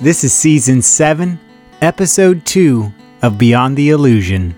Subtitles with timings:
[0.00, 1.40] This is season 7,
[1.80, 2.92] episode 2
[3.22, 4.54] of Beyond the Illusion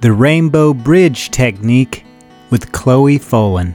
[0.00, 2.06] The Rainbow Bridge Technique
[2.50, 3.74] with Chloe Folan.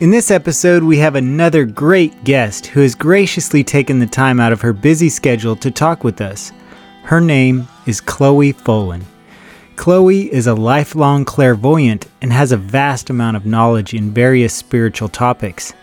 [0.00, 4.54] In this episode, we have another great guest who has graciously taken the time out
[4.54, 6.50] of her busy schedule to talk with us.
[7.02, 9.02] Her name is Chloe Folan.
[9.76, 15.10] Chloe is a lifelong clairvoyant and has a vast amount of knowledge in various spiritual
[15.10, 15.74] topics.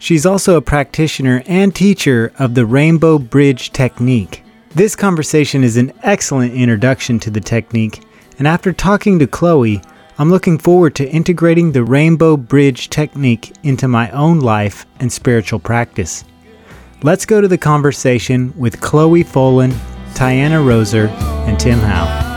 [0.00, 4.42] She's also a practitioner and teacher of the Rainbow Bridge Technique.
[4.74, 8.02] This conversation is an excellent introduction to the technique,
[8.38, 9.82] and after talking to Chloe,
[10.16, 15.58] I'm looking forward to integrating the Rainbow Bridge Technique into my own life and spiritual
[15.58, 16.24] practice.
[17.02, 19.72] Let's go to the conversation with Chloe Folan,
[20.14, 21.10] Tianna Roser,
[21.46, 22.29] and Tim Howe.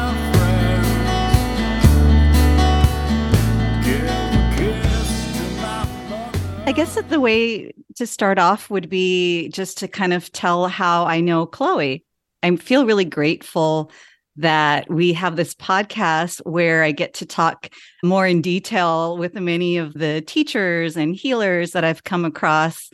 [6.66, 10.70] I guess that the way to start off would be just to kind of tell
[10.70, 12.05] how I know Chloe.
[12.42, 13.92] I feel really grateful
[14.38, 17.70] that we have this podcast where I get to talk
[18.02, 22.89] more in detail with many of the teachers and healers that I've come across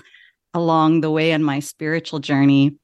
[0.56, 2.76] along the way in my spiritual journey.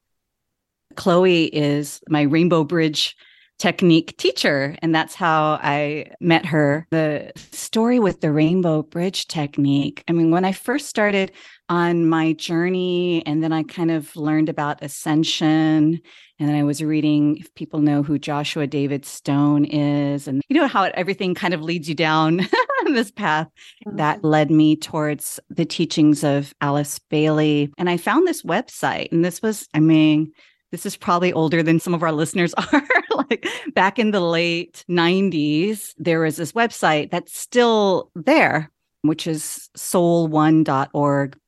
[0.94, 3.16] Chloe is my Rainbow Bridge
[3.58, 4.76] technique teacher.
[4.82, 6.86] And that's how I met her.
[6.90, 10.04] The story with the rainbow bridge technique.
[10.08, 11.32] I mean, when I first started
[11.68, 16.00] on my journey, and then I kind of learned about ascension.
[16.38, 20.60] And then I was reading, if people know who Joshua David Stone is, and you
[20.60, 22.46] know how everything kind of leads you down
[22.86, 23.48] this path
[23.86, 24.26] that mm-hmm.
[24.26, 27.72] led me towards the teachings of Alice Bailey.
[27.78, 30.32] And I found this website, and this was, I mean,
[30.76, 32.82] this is probably older than some of our listeners are.
[33.30, 39.70] like back in the late 90s, there was this website that's still there, which is
[39.74, 41.38] soul1.org.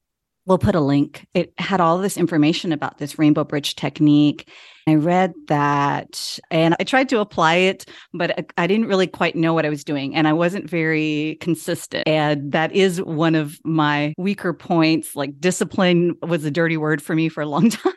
[0.47, 1.27] We'll put a link.
[1.35, 4.51] It had all this information about this rainbow bridge technique.
[4.87, 9.53] I read that and I tried to apply it, but I didn't really quite know
[9.53, 12.09] what I was doing and I wasn't very consistent.
[12.09, 15.15] And that is one of my weaker points.
[15.15, 17.93] Like discipline was a dirty word for me for a long time.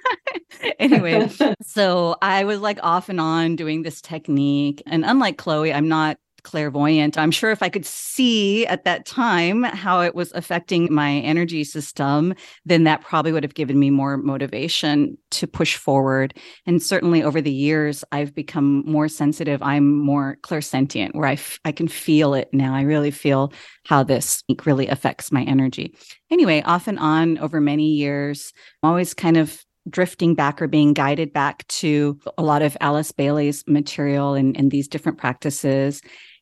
[0.79, 1.29] anyway,
[1.61, 4.81] so I was like off and on doing this technique.
[4.85, 7.19] And unlike Chloe, I'm not clairvoyant.
[7.19, 11.63] I'm sure if I could see at that time how it was affecting my energy
[11.63, 12.33] system,
[12.65, 16.35] then that probably would have given me more motivation to push forward.
[16.65, 19.61] And certainly over the years, I've become more sensitive.
[19.61, 22.73] I'm more clairsentient, where I, f- I can feel it now.
[22.73, 23.53] I really feel
[23.85, 25.95] how this really affects my energy.
[26.31, 28.51] Anyway, off and on over many years,
[28.81, 33.11] I'm always kind of drifting back or being guided back to a lot of Alice
[33.11, 36.01] Bailey's material and, and these different practices.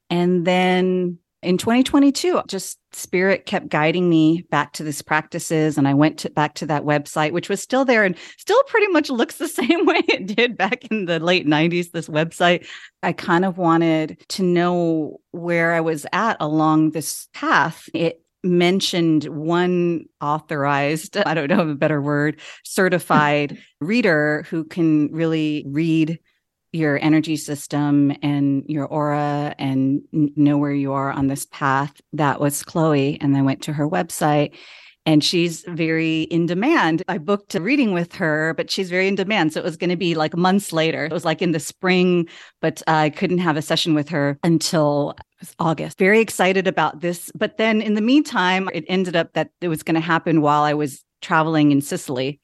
[0.09, 5.77] And then in 2022, just spirit kept guiding me back to these practices.
[5.77, 8.87] And I went to, back to that website, which was still there and still pretty
[8.87, 11.91] much looks the same way it did back in the late 90s.
[11.91, 12.67] This website,
[13.03, 17.87] I kind of wanted to know where I was at along this path.
[17.93, 25.11] It mentioned one authorized, I don't know of a better word, certified reader who can
[25.11, 26.19] really read
[26.71, 31.99] your energy system and your aura and know where you are on this path.
[32.13, 33.19] That was Chloe.
[33.21, 34.55] And I went to her website
[35.05, 37.03] and she's very in demand.
[37.07, 39.53] I booked a reading with her, but she's very in demand.
[39.53, 41.05] So it was going to be like months later.
[41.05, 42.27] It was like in the spring,
[42.61, 45.15] but I couldn't have a session with her until
[45.57, 45.97] August.
[45.97, 47.31] Very excited about this.
[47.35, 50.63] But then in the meantime, it ended up that it was going to happen while
[50.63, 52.39] I was traveling in Sicily.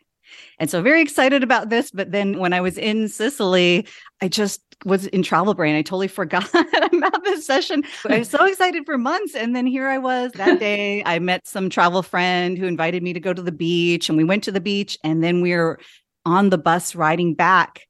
[0.59, 1.91] And so very excited about this.
[1.91, 3.87] But then when I was in Sicily,
[4.21, 5.75] I just was in travel brain.
[5.75, 6.49] I totally forgot
[6.93, 7.83] about this session.
[8.09, 9.35] I was so excited for months.
[9.35, 11.03] And then here I was that day.
[11.05, 14.09] I met some travel friend who invited me to go to the beach.
[14.09, 14.97] And we went to the beach.
[15.03, 15.79] And then we were
[16.25, 17.81] on the bus riding back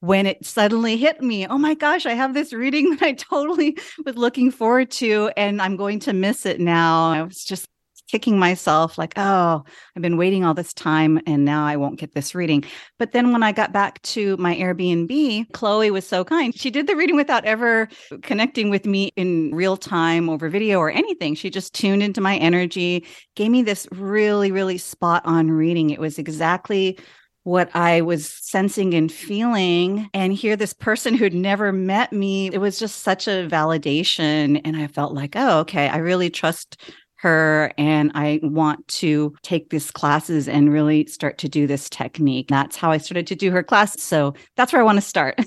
[0.00, 3.78] when it suddenly hit me oh my gosh i have this reading that i totally
[4.04, 7.68] was looking forward to and i'm going to miss it now i was just
[8.12, 9.64] kicking myself like, oh,
[9.96, 12.62] I've been waiting all this time and now I won't get this reading.
[12.98, 16.54] But then when I got back to my Airbnb, Chloe was so kind.
[16.54, 17.88] She did the reading without ever
[18.22, 21.34] connecting with me in real time over video or anything.
[21.34, 25.88] She just tuned into my energy, gave me this really, really spot on reading.
[25.88, 26.98] It was exactly
[27.44, 32.48] what I was sensing and feeling and hear this person who'd never met me.
[32.52, 34.60] It was just such a validation.
[34.64, 36.80] And I felt like, oh, okay, I really trust
[37.22, 42.48] her and I want to take these classes and really start to do this technique.
[42.48, 44.00] That's how I started to do her class.
[44.02, 45.38] So that's where I want to start.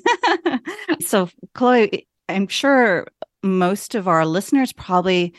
[1.01, 3.07] so, Chloe, I'm sure
[3.43, 5.33] most of our listeners probably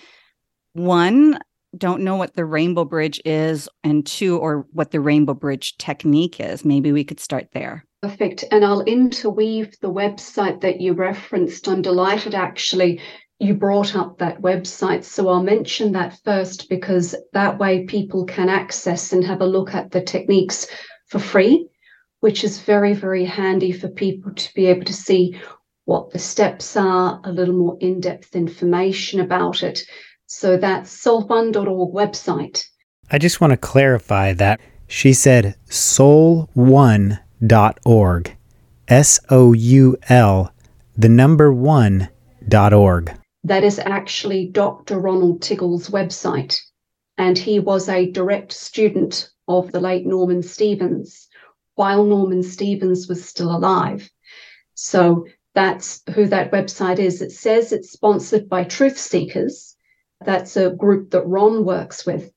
[0.74, 1.38] one
[1.76, 6.40] don't know what the rainbow bridge is, and two, or what the rainbow bridge technique
[6.40, 6.64] is.
[6.64, 7.84] Maybe we could start there.
[8.02, 8.44] Perfect.
[8.50, 11.68] And I'll interweave the website that you referenced.
[11.68, 13.00] I'm delighted actually
[13.38, 15.04] you brought up that website.
[15.04, 19.74] So I'll mention that first because that way people can access and have a look
[19.74, 20.66] at the techniques
[21.08, 21.68] for free,
[22.20, 25.38] which is very, very handy for people to be able to see
[25.84, 29.80] what the steps are, a little more in depth information about it.
[30.26, 32.64] So that's soul1.org website.
[33.10, 38.36] I just want to clarify that she said soul1.org.
[38.88, 40.52] S O U L,
[40.96, 42.08] the number one
[42.48, 43.12] dot org.
[43.46, 44.98] That is actually Dr.
[44.98, 46.58] Ronald Tiggle's website.
[47.16, 51.28] And he was a direct student of the late Norman Stevens
[51.76, 54.10] while Norman Stevens was still alive.
[54.74, 57.22] So that's who that website is.
[57.22, 59.76] It says it's sponsored by Truth Seekers.
[60.24, 62.32] That's a group that Ron works with,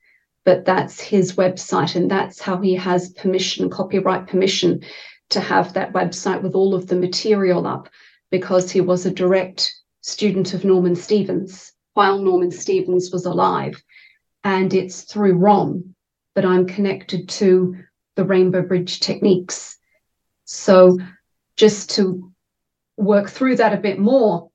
[0.46, 4.84] but that's his website, and that's how he has permission, copyright permission,
[5.30, 7.90] to have that website with all of the material up
[8.30, 9.74] because he was a direct
[10.10, 13.82] student of Norman Stevens while Norman Stevens was alive.
[14.44, 15.96] And it's through Ron
[16.36, 17.76] that I'm connected to
[18.16, 19.78] the Rainbow Bridge techniques.
[20.46, 20.98] So,
[21.58, 22.32] just to
[22.96, 24.50] work through that a bit more,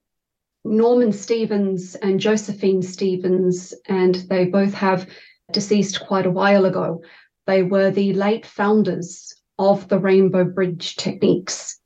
[0.65, 5.07] Norman Stevens and Josephine Stevens, and they both have
[5.53, 7.03] deceased quite a while ago.
[7.47, 11.79] They were the late founders of the Rainbow Bridge techniques.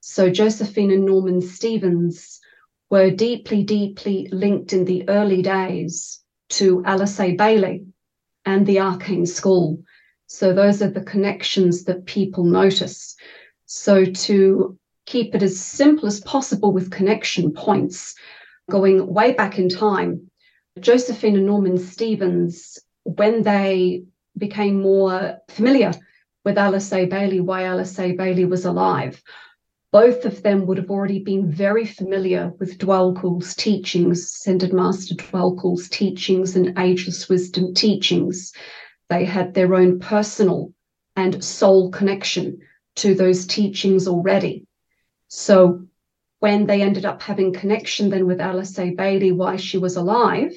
[0.00, 2.40] So, Josephine and Norman Stevens
[2.92, 7.34] were deeply, deeply linked in the early days to Alice A.
[7.34, 7.86] Bailey
[8.44, 9.78] and the Arcane School.
[10.26, 13.16] So those are the connections that people notice.
[13.64, 18.14] So to keep it as simple as possible with connection points,
[18.70, 20.30] going way back in time,
[20.78, 24.04] Josephine and Norman Stevens, when they
[24.36, 25.94] became more familiar
[26.44, 27.06] with Alice A.
[27.06, 28.12] Bailey, why Alice A.
[28.12, 29.22] Bailey was alive,
[29.92, 35.14] both of them would have already been very familiar with Djwhal Khul's teachings, Ascended Master
[35.14, 38.54] Djwhal Khul's teachings and Ageless Wisdom teachings.
[39.10, 40.72] They had their own personal
[41.14, 42.60] and soul connection
[42.96, 44.66] to those teachings already.
[45.28, 45.86] So
[46.38, 48.94] when they ended up having connection then with Alice A.
[48.94, 50.54] Bailey while she was alive,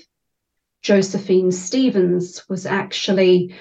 [0.82, 3.54] Josephine Stevens was actually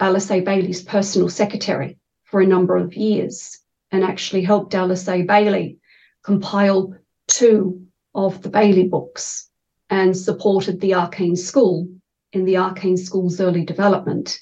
[0.00, 0.40] Alice A.
[0.40, 3.58] Bailey's personal secretary for a number of years
[3.90, 5.22] and actually helped Alice A.
[5.22, 5.78] Bailey
[6.22, 6.94] compile
[7.26, 9.48] two of the Bailey books
[9.90, 11.88] and supported the Arcane School
[12.32, 14.38] in the Arcane School's early development.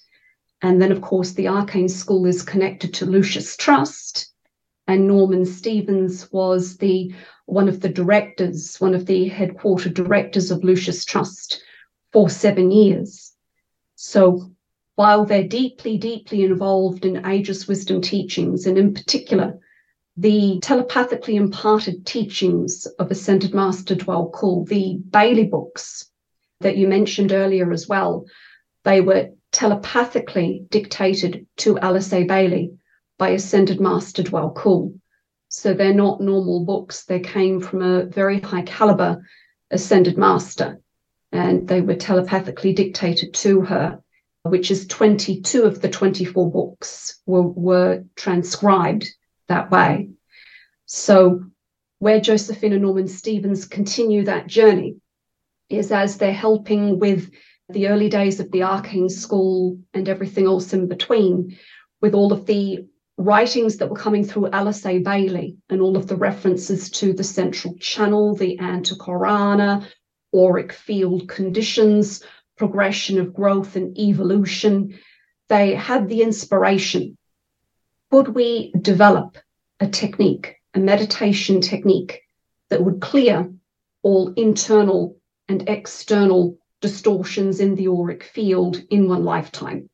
[0.63, 4.33] And then, of course, the Arcane School is connected to Lucis Trust,
[4.89, 7.15] and Norman Stevens was the
[7.45, 11.63] one of the directors, one of the headquarter directors of Lucis Trust
[12.13, 13.35] for seven years.
[13.95, 14.51] So
[14.97, 19.59] while they're deeply, deeply involved in ageless wisdom teachings, and in particular,
[20.17, 26.11] the telepathically imparted teachings of Ascended Master Djwhal Khul, the Bailey books
[26.61, 28.25] that you mentioned earlier as well,
[28.85, 32.25] they were telepathically dictated to Alice A.
[32.25, 32.73] Bailey
[33.19, 34.99] by Ascended Master Djwhal Khul.
[35.49, 37.05] So they're not normal books.
[37.05, 39.23] They came from a very high caliber
[39.71, 40.81] Ascended Master,
[41.33, 44.03] and they were telepathically dictated to her
[44.47, 49.09] which is 22 of the 24 books were, were transcribed
[49.49, 50.11] that way.
[50.87, 51.45] So,
[51.99, 54.97] where Josephine and Norman Stevens continue that journey
[55.69, 57.31] is as they're helping with
[57.69, 61.59] the early days of the arcane school and everything else in between,
[62.01, 62.87] with all of the
[63.19, 64.99] writings that were coming through Alice A.
[64.99, 69.87] Bailey and all of the references to the central channel, the Antahkarana,
[70.35, 72.23] auric field conditions,
[72.57, 74.99] progression of growth and evolution.
[75.49, 77.17] They had the inspiration.
[78.11, 79.39] Could we develop
[79.81, 82.23] a technique, a meditation technique
[82.71, 83.53] that would clear
[84.03, 85.17] all internal
[85.49, 89.89] and external distortions in the auric field in one lifetime?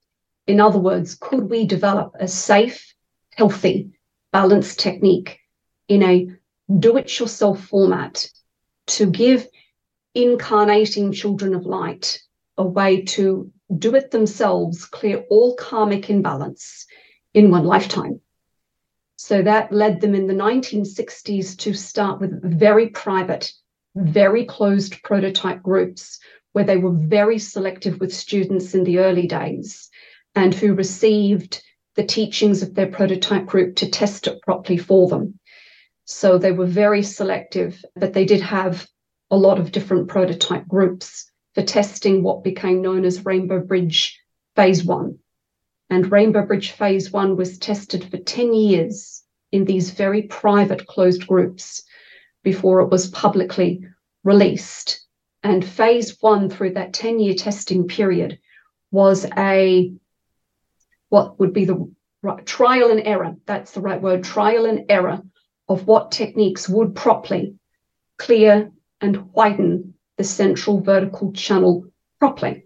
[0.47, 2.95] In other words, could we develop a safe,
[3.31, 3.91] healthy,
[4.33, 5.39] balanced technique
[5.89, 6.29] in a
[6.79, 8.29] do it yourself format
[8.87, 9.47] to give
[10.15, 12.21] incarnating children of light
[12.59, 16.87] a way to do it themselves, clear all karmic imbalance
[17.35, 18.21] in one lifetime.
[19.17, 23.53] So that led them in the 1960s to start with very private,
[23.95, 26.19] very closed prototype groups
[26.53, 29.89] where they were very selective with students in the early days
[30.35, 31.63] and who received
[31.95, 35.39] the teachings of their prototype group to test it properly for them.
[36.05, 38.87] So they were very selective, but they did have
[39.31, 44.21] a lot of different prototype groups for testing what became known as Rainbow Bridge
[44.57, 45.19] Phase 1.
[45.91, 51.27] And Rainbow Bridge Phase 1 was tested for 10 years in these very private closed
[51.27, 51.83] groups
[52.43, 53.85] before it was publicly
[54.25, 55.07] released.
[55.43, 58.39] And Phase 1, through that 10 year testing period,
[58.91, 59.93] was a
[61.09, 61.93] what would be the
[62.23, 63.37] right, trial and error.
[63.45, 65.21] That's the right word trial and error
[65.69, 67.57] of what techniques would properly
[68.17, 71.85] clear and widen the central vertical channel
[72.19, 72.65] properly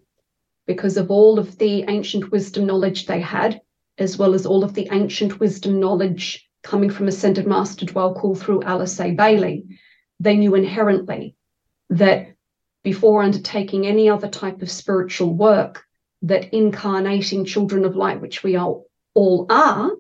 [0.67, 3.61] because of all of the ancient wisdom knowledge they had,
[3.99, 8.63] as well as all of the ancient wisdom knowledge coming from Ascended Master Dwell through
[8.65, 9.13] Alice A.
[9.13, 9.65] Bailey.
[10.19, 11.37] They knew inherently
[11.91, 12.35] that
[12.83, 15.85] before undertaking any other type of spiritual work,
[16.23, 18.81] that incarnating children of light, which we are,
[19.15, 19.91] all are,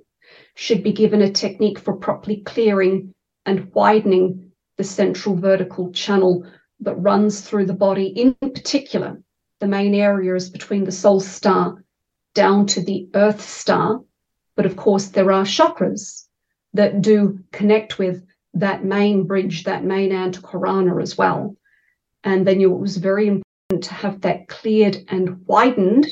[0.55, 6.45] should be given a technique for properly clearing and widening the central vertical channel
[6.81, 9.21] that runs through the body, in particular,
[9.61, 11.83] the main area is between the soul star
[12.35, 14.01] down to the earth star.
[14.55, 16.27] But of course, there are chakras
[16.75, 21.57] that do connect with that main bridge, that main antahkarana as well.
[22.25, 26.07] And then it was very important to have that cleared and widened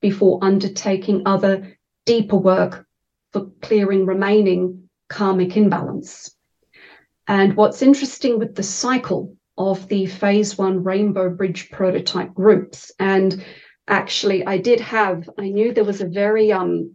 [0.00, 2.86] before undertaking other deeper work
[3.32, 6.34] for clearing remaining karmic imbalance.
[7.28, 13.44] And what's interesting with the cycle of the phase one Rainbow Bridge prototype groups, and
[13.88, 16.94] actually, I did have, I knew there was a very um,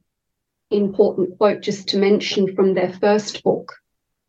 [0.72, 3.74] important quote just to mention from their first book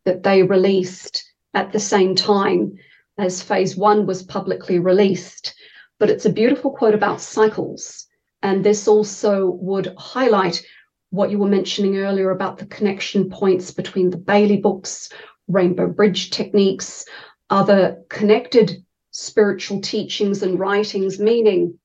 [0.05, 2.77] that they released at the same time
[3.17, 5.55] as phase one was publicly released.
[5.99, 8.05] But it's a beautiful quote about cycles.
[8.43, 10.63] And this also would highlight
[11.09, 15.09] what you were mentioning earlier about the connection points between the Bailey books,
[15.47, 17.05] Rainbow Bridge techniques,
[17.49, 21.79] other connected spiritual teachings and writings, meaning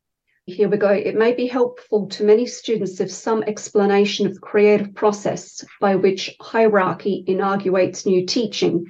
[0.47, 0.89] here we go.
[0.89, 5.95] It may be helpful to many students if some explanation of the creative process by
[5.95, 8.87] which hierarchy inaugurates new teaching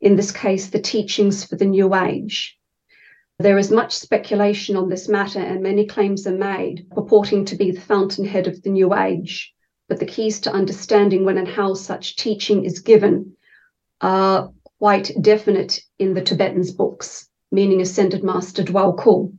[0.00, 2.58] in this case, the teachings for the New Age.
[3.38, 7.70] There is much speculation on this matter, and many claims are made purporting to be
[7.70, 9.54] the fountainhead of the New Age.
[9.88, 13.36] But the keys to understanding when and how such teaching is given
[14.00, 19.36] are quite definite in the Tibetan's books, meaning Ascended Master Djwhal Khul.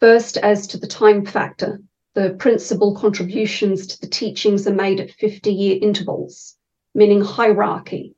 [0.00, 1.82] First, as to the time factor,
[2.14, 6.56] the principal contributions to the teachings are made at 50 year intervals,
[6.94, 8.14] meaning hierarchy,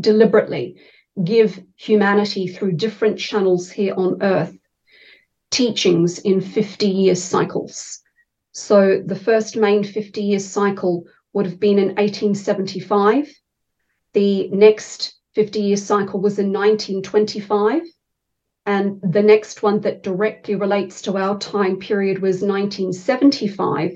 [0.00, 0.76] deliberately
[1.22, 4.56] give humanity through different channels here on earth
[5.50, 8.00] teachings in 50 year cycles.
[8.52, 13.32] So the first main 50 year cycle would have been in 1875.
[14.16, 17.82] The next 50 year cycle was in 1925.
[18.64, 23.90] And the next one that directly relates to our time period was 1975.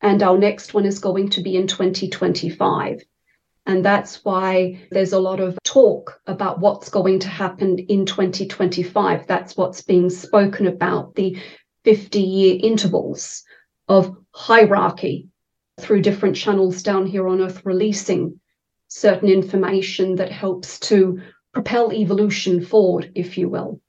[0.00, 3.02] And our next one is going to be in 2025.
[3.66, 9.26] And that's why there's a lot of talk about what's going to happen in 2025.
[9.26, 11.38] That's what's being spoken about the
[11.84, 13.44] 50 year intervals
[13.86, 15.28] of hierarchy
[15.78, 18.40] through different channels down here on Earth, releasing
[18.88, 21.20] certain information that helps to
[21.52, 23.80] propel evolution forward, if you will.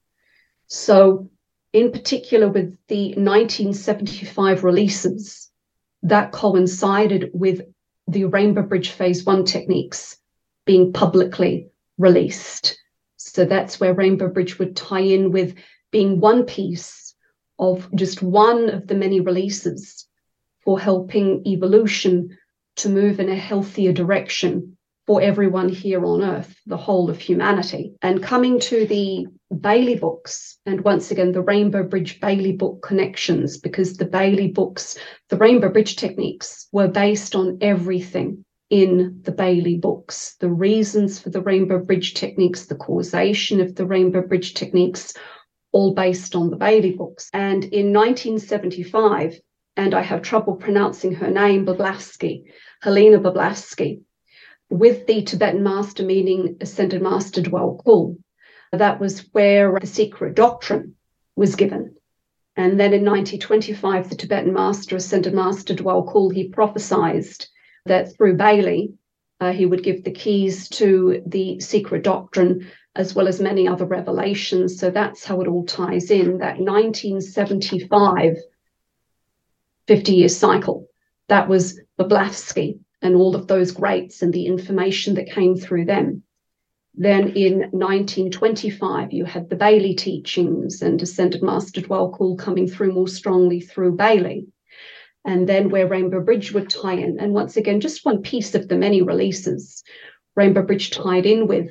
[0.67, 1.29] So,
[1.73, 5.49] in particular, with the 1975 releases,
[6.03, 7.61] that coincided with
[8.07, 10.17] the Rainbow Bridge Phase 1 techniques
[10.65, 12.77] being publicly released.
[13.17, 15.55] So that's where Rainbow Bridge would tie in with
[15.91, 17.15] being one piece
[17.59, 20.07] of just one of the many releases
[20.63, 22.37] for helping evolution
[22.77, 24.76] to move in a healthier direction
[25.07, 27.93] for everyone here on earth, the whole of humanity.
[28.01, 29.25] And coming to the
[29.61, 34.97] Bailey books, and once again, the Rainbow Bridge Bailey book connections, because the Bailey books,
[35.29, 40.35] the Rainbow Bridge techniques were based on everything in the Bailey books.
[40.41, 45.13] The reasons for the Rainbow Bridge techniques, the causation of the Rainbow Bridge techniques,
[45.71, 47.29] all based on the Bailey books.
[47.31, 49.39] And in 1975,
[49.77, 54.01] and I have trouble pronouncing her name, Blavatsky, Helena Blavatsky,
[54.69, 58.17] with the Tibetan master, meaning Ascended Master Djwhal Khul.
[58.71, 60.95] That was where the secret doctrine
[61.35, 61.95] was given.
[62.55, 67.25] And then in 1925, the Tibetan master, Ascended Master Djwhal Khul, he prophesied
[67.85, 68.93] that through Bailey,
[69.39, 73.85] uh, he would give the keys to the secret doctrine as well as many other
[73.85, 74.79] revelations.
[74.79, 76.39] So that's how it all ties in.
[76.39, 78.37] That 1975
[79.87, 80.87] 50 year cycle,
[81.29, 86.21] that was Blavatsky and all of those greats and the information that came through them.
[86.99, 92.93] Then in 1925, you had the Bailey teachings and Ascended Master Djwhal Khul coming through
[92.93, 94.47] more strongly through Bailey.
[95.23, 97.19] And then where Rainbow Bridge would tie in.
[97.19, 99.83] And once again, just one piece of the many releases,
[100.35, 101.67] Rainbow Bridge tied in with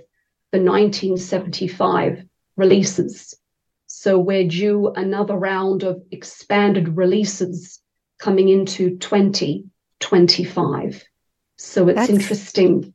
[0.52, 2.24] the 1975
[2.56, 3.34] releases.
[3.88, 7.80] So we're due another round of expanded releases
[8.18, 11.04] coming into 2025.
[11.56, 12.94] So it's That's- interesting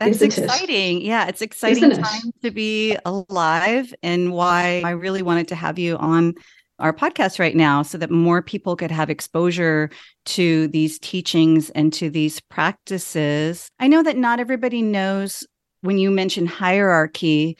[0.00, 1.00] that's exciting.
[1.00, 1.04] It?
[1.04, 2.42] Yeah, it's exciting Isn't time it?
[2.42, 6.34] to be alive and why I really wanted to have you on
[6.78, 9.90] our podcast right now so that more people could have exposure
[10.24, 13.70] to these teachings and to these practices.
[13.78, 15.46] I know that not everybody knows
[15.82, 17.56] when you mention hierarchy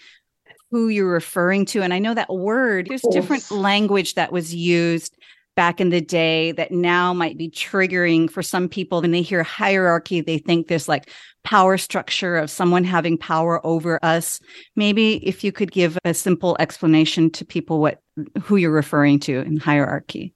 [0.73, 5.17] who you're referring to and I know that word there's different language that was used
[5.55, 9.43] back in the day that now might be triggering for some people when they hear
[9.43, 11.11] hierarchy they think there's like
[11.45, 14.41] power structure of someone having power over us.
[14.77, 18.01] Maybe if you could give a simple explanation to people what
[18.43, 20.35] who you're referring to in hierarchy.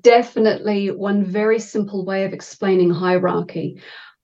[0.00, 3.80] Definitely one very simple way of explaining hierarchy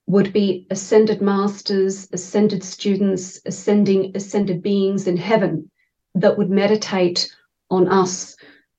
[0.07, 5.69] would be ascended masters ascended students ascending ascended beings in heaven
[6.15, 7.29] that would meditate
[7.71, 8.37] on us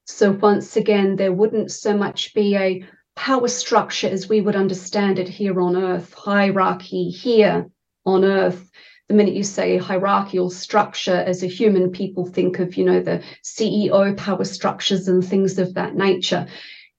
[0.07, 2.83] so once again, there wouldn't so much be a
[3.15, 7.69] power structure as we would understand it here on earth, hierarchy here
[8.05, 8.71] on earth.
[9.09, 13.21] The minute you say hierarchical structure as a human, people think of, you know, the
[13.43, 16.47] CEO power structures and things of that nature.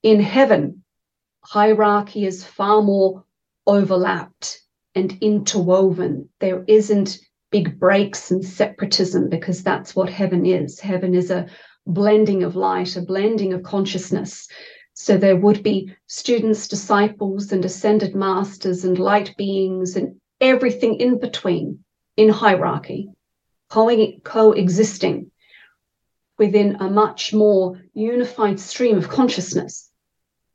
[0.03, 0.83] In heaven,
[1.41, 3.25] hierarchy is far more
[3.65, 4.61] overlapped
[4.95, 6.29] and interwoven.
[6.39, 7.19] There isn't
[7.51, 10.79] big breaks and separatism because that's what heaven is.
[10.79, 11.47] Heaven is a
[11.89, 14.47] blending of light, a blending of consciousness.
[14.93, 21.19] So there would be students, disciples, and ascended masters, and light beings, and everything in
[21.19, 21.83] between
[22.17, 23.09] in hierarchy,
[23.69, 25.31] co- coexisting
[26.37, 29.89] within a much more unified stream of consciousness.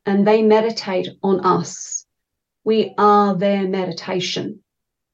[0.07, 2.07] And they meditate on us.
[2.65, 4.63] We are their meditation,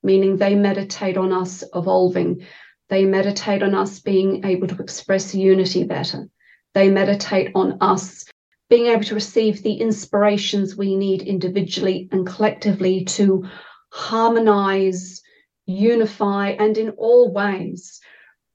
[0.02, 2.46] meaning they meditate on us evolving,
[2.90, 6.28] they meditate on us being able to express unity better.
[6.74, 8.24] They meditate on us
[8.68, 13.44] being able to receive the inspirations we need individually and collectively to
[13.92, 15.22] harmonize,
[15.66, 18.00] unify, and in all ways.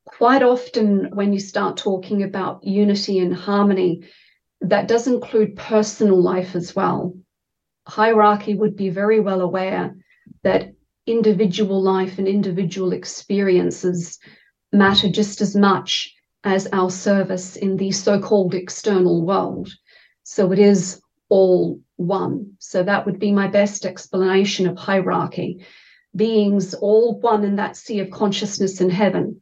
[0.05, 4.07] Quite often, when you start talking about unity and harmony,
[4.61, 7.17] that does include personal life as well.
[7.87, 9.95] Hierarchy would be very well aware
[10.43, 10.74] that
[11.07, 14.19] individual life and individual experiences
[14.71, 16.13] matter just as much
[16.43, 19.69] as our service in the so called external world.
[20.23, 22.53] So it is all one.
[22.59, 25.65] So that would be my best explanation of hierarchy.
[26.15, 29.41] Beings all one in that sea of consciousness in heaven,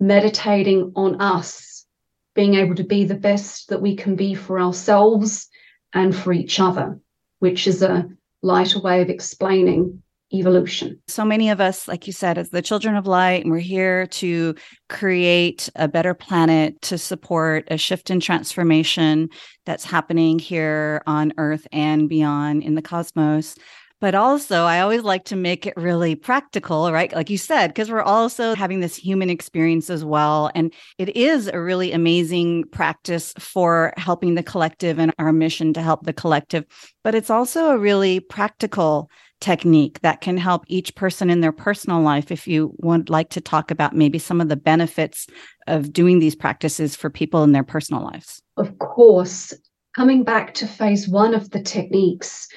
[0.00, 1.86] meditating on us,
[2.34, 5.48] being able to be the best that we can be for ourselves
[5.92, 7.00] and for each other,
[7.40, 8.08] which is a
[8.42, 11.00] lighter way of explaining evolution.
[11.08, 14.06] So many of us, like you said, as the children of light, and we're here
[14.06, 14.54] to
[14.88, 19.30] create a better planet to support a shift in transformation
[19.64, 23.56] that's happening here on Earth and beyond in the cosmos.
[24.00, 27.12] But also, I always like to make it really practical, right?
[27.12, 30.52] Like you said, because we're also having this human experience as well.
[30.54, 35.82] And it is a really amazing practice for helping the collective and our mission to
[35.82, 36.64] help the collective.
[37.02, 42.00] But it's also a really practical technique that can help each person in their personal
[42.00, 45.26] life if you would like to talk about maybe some of the benefits
[45.66, 48.42] of doing these practices for people in their personal lives.
[48.56, 49.54] Of course
[49.94, 52.48] coming back to phase one of the techniques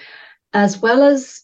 [0.54, 1.42] as well as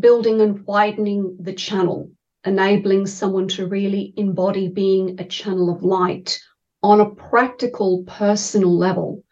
[0.00, 2.10] building and widening the channel
[2.44, 6.40] enabling someone to really embody being a channel of light
[6.82, 9.22] on a practical personal level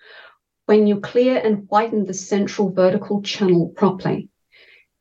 [0.67, 4.29] when you clear and widen the central vertical channel properly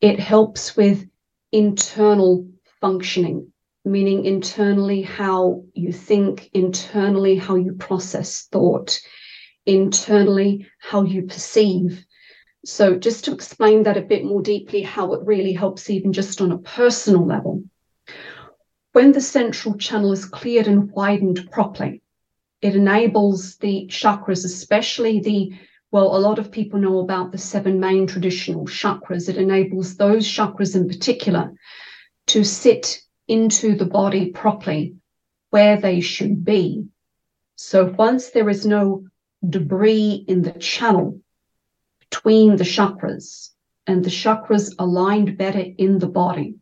[0.02, 1.08] it helps with
[1.52, 2.48] internal
[2.82, 3.52] functioning,
[3.84, 9.00] meaning internally how you think, internally how you process thought,
[9.66, 12.06] internally how you perceive.
[12.66, 16.42] So, just to explain that a bit more deeply, how it really helps, even just
[16.42, 17.64] on a personal level.
[18.92, 22.02] When the central channel is cleared and widened properly,
[22.62, 25.52] it enables the chakras, especially the
[25.96, 29.30] well, a lot of people know about the seven main traditional chakras.
[29.30, 31.54] It enables those chakras in particular
[32.28, 34.98] to sit into the body properly
[35.52, 36.84] where they should be.
[37.56, 39.06] So once there is no
[39.48, 41.22] debris in the channel
[42.02, 43.52] between the chakras
[43.88, 46.56] and the chakras aligned better in the body,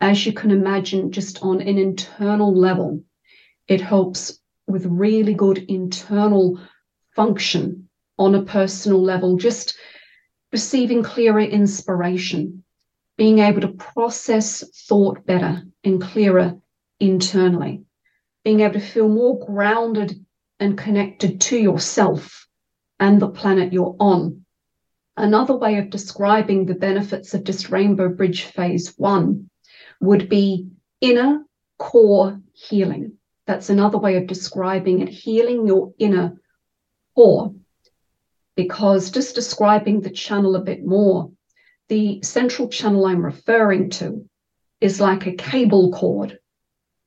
[0.00, 3.04] as you can imagine, just on an internal level,
[3.68, 6.58] it helps with really good internal
[7.14, 7.85] function
[8.18, 9.76] on a personal level, just
[10.52, 12.64] receiving clearer inspiration,
[13.16, 16.58] being able to process thought better and clearer
[17.00, 17.82] internally,
[18.44, 20.24] being able to feel more grounded
[20.58, 22.46] and connected to yourself
[22.98, 24.44] and the planet you're on.
[25.16, 29.50] Another way of describing the benefits of just Rainbow Bridge Phase 1
[30.00, 30.68] would be
[31.00, 31.44] inner
[31.78, 33.12] core healing.
[33.46, 36.40] That's another way of describing it, healing your inner
[37.14, 37.54] core.
[38.56, 41.30] Because just describing the channel a bit more,
[41.88, 44.28] the central channel I'm referring to
[44.80, 46.38] is like a cable cord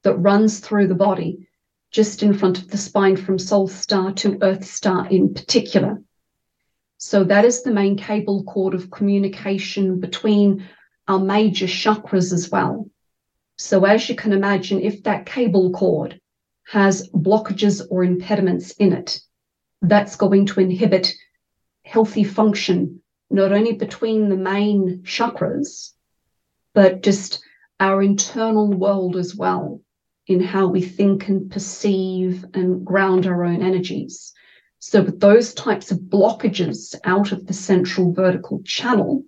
[0.03, 1.49] that runs through the body
[1.91, 6.01] just in front of the spine from soul star to earth star in particular.
[6.97, 10.67] So that is the main cable cord of communication between
[11.07, 12.89] our major chakras as well.
[13.57, 16.19] So as you can imagine, if that cable cord
[16.67, 19.19] has blockages or impediments in it,
[19.81, 21.13] that's going to inhibit
[21.89, 25.93] healthy function, not only between the main chakras,
[26.75, 27.43] but just
[27.80, 29.82] our internal world as well,
[30.28, 34.34] in how we think and perceive and ground our own energies.
[34.78, 39.23] So, with those types of blockages out of the central vertical channel,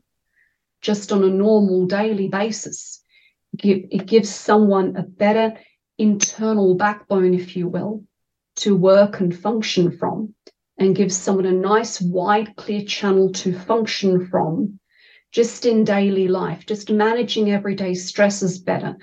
[0.81, 3.03] just on a normal daily basis,
[3.63, 5.57] it gives someone a better
[5.97, 8.03] internal backbone, if you will,
[8.57, 10.35] to work and function from,
[10.81, 14.79] and gives someone a nice, wide, clear channel to function from
[15.31, 18.97] just in daily life, just managing everyday stresses better,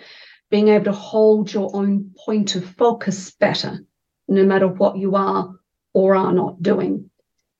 [0.51, 3.79] being able to hold your own point of focus better,
[4.27, 5.55] no matter what you are
[5.95, 7.11] or are not doing.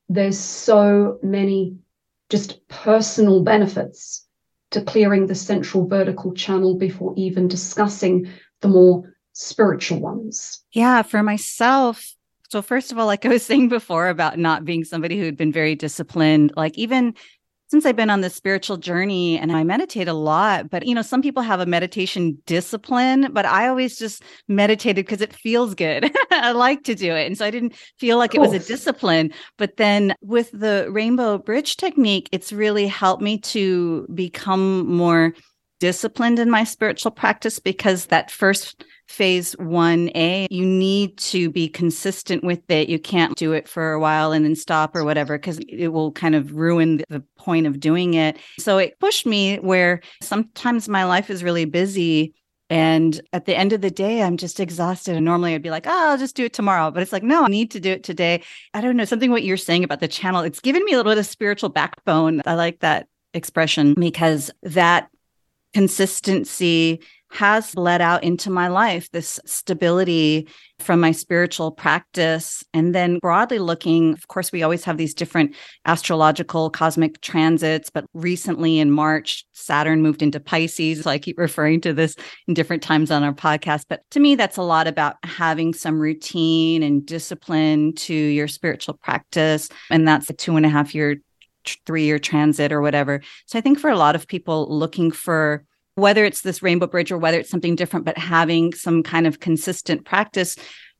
[0.09, 1.77] There's so many
[2.29, 4.27] just personal benefits
[4.71, 8.29] to clearing the central vertical channel before even discussing
[8.59, 10.61] the more spiritual ones.
[10.73, 12.15] Yeah, for myself,
[12.49, 15.37] so first of all, like I was saying before about not being somebody who had
[15.37, 17.13] been very disciplined, like even
[17.69, 21.03] since I've been on this spiritual journey and I meditate a lot, but you know,
[21.03, 26.11] some people have a meditation discipline, but I always just meditated because it feels good.
[26.31, 27.27] I like to do it.
[27.27, 29.31] And so I didn't feel like it was a discipline.
[29.57, 35.35] But then with the rainbow bridge technique, it's really helped me to become more
[35.79, 42.43] disciplined in my spiritual practice because that first phase 1A, you need to be consistent
[42.43, 42.89] with it.
[42.89, 46.11] You can't do it for a while and then stop or whatever because it will
[46.11, 48.37] kind of ruin the point of doing it.
[48.59, 52.33] So it pushed me where sometimes my life is really busy
[52.69, 55.15] and at the end of the day, I'm just exhausted.
[55.15, 56.91] And normally I'd be like, oh, I'll just do it tomorrow.
[56.91, 58.43] But it's like, no, I need to do it today.
[58.75, 61.11] I don't know, something what you're saying about the channel, it's given me a little
[61.11, 62.43] bit of spiritual backbone.
[62.45, 65.09] I like that expression because that
[65.73, 66.99] consistency
[67.31, 70.47] has led out into my life this stability
[70.79, 72.63] from my spiritual practice.
[72.73, 78.05] And then broadly looking, of course, we always have these different astrological cosmic transits, but
[78.13, 81.01] recently in March, Saturn moved into Pisces.
[81.01, 82.15] So I keep referring to this
[82.47, 83.85] in different times on our podcast.
[83.89, 88.95] But to me, that's a lot about having some routine and discipline to your spiritual
[88.95, 89.69] practice.
[89.89, 91.17] And that's a two and a half year
[91.85, 93.21] three year transit or whatever.
[93.45, 95.65] So I think for a lot of people looking for
[95.99, 99.39] whether it's this rainbow bridge or whether it's something different, but having some kind of
[99.39, 100.55] consistent practice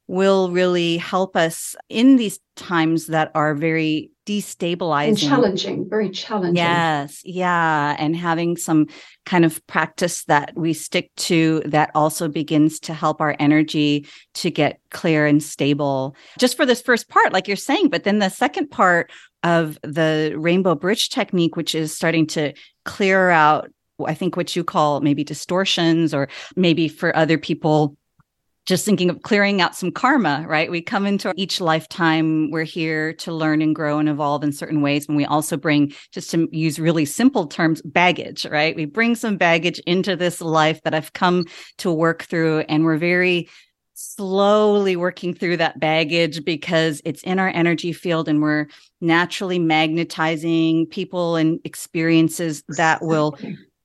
[0.10, 5.10] will really help us in these times that are very destabilizing.
[5.10, 6.56] and challenging very challenging.
[6.56, 8.88] Yes yeah and having some
[9.28, 14.50] kind of practice that we stick to that also begins to help our energy to
[14.50, 16.16] get clear and stable.
[16.40, 19.12] Just for this first part like you're saying but then the second part
[19.44, 22.52] of the rainbow bridge technique which is starting to
[22.84, 23.70] clear out
[24.08, 27.96] I think what you call maybe distortions, or maybe for other people,
[28.66, 30.70] just thinking of clearing out some karma, right?
[30.70, 34.82] We come into each lifetime, we're here to learn and grow and evolve in certain
[34.82, 35.08] ways.
[35.08, 38.76] And we also bring, just to use really simple terms, baggage, right?
[38.76, 41.46] We bring some baggage into this life that I've come
[41.80, 42.60] to work through.
[42.70, 43.50] And we're very
[43.96, 48.68] slowly working through that baggage because it's in our energy field and we're
[49.02, 53.38] naturally magnetizing people and experiences that will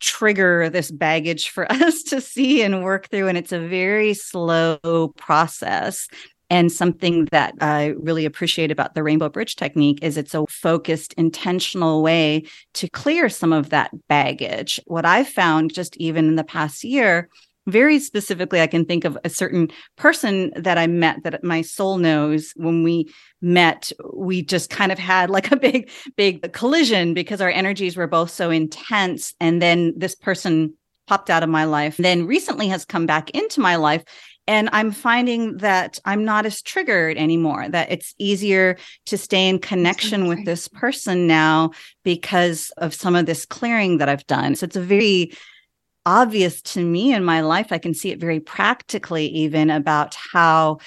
[0.04, 3.28] trigger this baggage for us to see and work through.
[3.28, 6.08] And it's a very slow process.
[6.50, 11.14] And something that I really appreciate about the Rainbow Bridge technique is it's a focused,
[11.14, 14.78] intentional way to clear some of that baggage.
[14.86, 17.28] What I've found just even in the past year
[17.66, 21.98] very specifically i can think of a certain person that i met that my soul
[21.98, 23.08] knows when we
[23.40, 28.06] met we just kind of had like a big big collision because our energies were
[28.06, 30.74] both so intense and then this person
[31.06, 34.04] popped out of my life, then recently has come back into my life.
[34.46, 39.58] And I'm finding that I'm not as triggered anymore, that it's easier to stay in
[39.58, 41.70] connection with this person now
[42.02, 44.54] because of some of this clearing that I've done.
[44.54, 45.32] So it's a very
[46.06, 47.72] obvious to me in my life.
[47.72, 50.78] I can see it very practically, even about how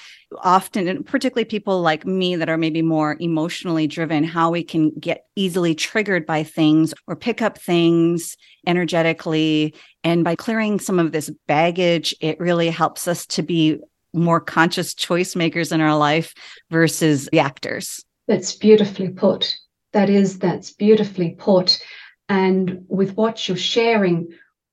[0.42, 4.90] often, and particularly people like me that are maybe more emotionally driven, how we can
[5.00, 9.74] get easily triggered by things or pick up things energetically.
[10.04, 13.78] And by clearing some of this baggage, it really helps us to be
[14.14, 16.34] more conscious choice makers in our life
[16.70, 18.04] versus the actors.
[18.26, 19.56] That's beautifully put.
[19.92, 21.80] That is, that's beautifully put.
[22.28, 24.28] And with what you're sharing,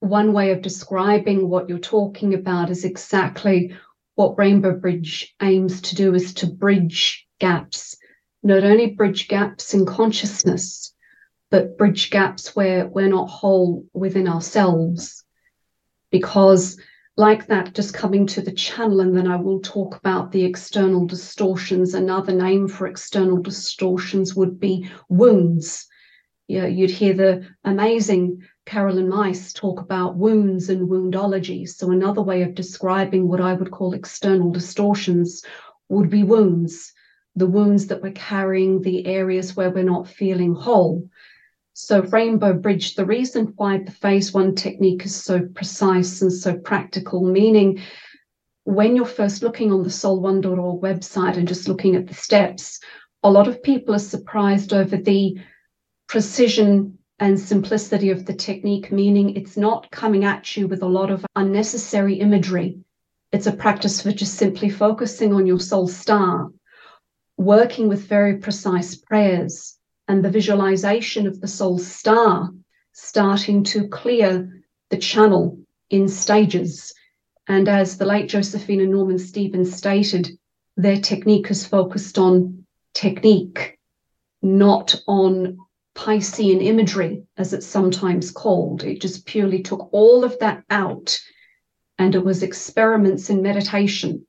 [0.10, 3.76] one way of describing what you're talking about is exactly
[4.16, 7.98] what Rainbow Bridge aims to do is to bridge gaps,
[8.44, 10.94] not only bridge gaps in consciousness,
[11.52, 15.24] but bridge gaps where we're not whole within ourselves.
[16.12, 16.80] Because,
[17.18, 21.06] like that, just coming to the channel, and then I will talk about the external
[21.06, 21.94] distortions.
[21.94, 25.88] Another name for external distortions would be wounds.
[26.48, 31.70] Yeah, you'd hear the amazing Caroline Myss talk about wounds and woundology.
[31.70, 35.44] So, another way of describing what I would call external distortions
[35.90, 36.92] would be wounds,
[37.36, 41.08] the wounds that we're carrying, the areas where we're not feeling whole.
[41.74, 46.58] So, Rainbow Bridge, the reason why the phase one technique is so precise and so
[46.58, 47.82] practical, meaning
[48.64, 52.80] when you're first looking on the soul1.org website and just looking at the steps,
[53.22, 55.40] a lot of people are surprised over the
[56.08, 61.10] precision and simplicity of the technique, meaning it's not coming at you with a lot
[61.10, 62.80] of unnecessary imagery.
[63.32, 66.50] It's a practice for just simply focusing on your soul star,
[67.38, 72.52] working with very precise prayers, and the visualization of the soul star
[72.92, 76.94] starting to clear the channel in stages.
[77.48, 80.30] And as the late Josephina Norman Stevens stated,
[80.78, 83.78] their technique is focused on technique,
[84.42, 85.58] not on
[85.96, 88.84] Piscean imagery, as it's sometimes called.
[88.84, 91.20] It just purely took all of that out.
[91.98, 94.28] And it was experiments in meditation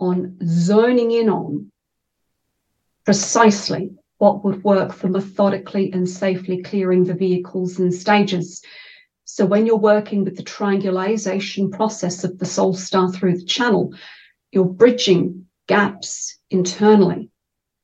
[0.00, 1.70] on zoning in on
[3.04, 8.62] precisely what would work for methodically and safely clearing the vehicles and stages.
[9.24, 13.92] So when you're working with the triangulation process of the soul star through the channel,
[14.52, 17.30] you're bridging gaps internally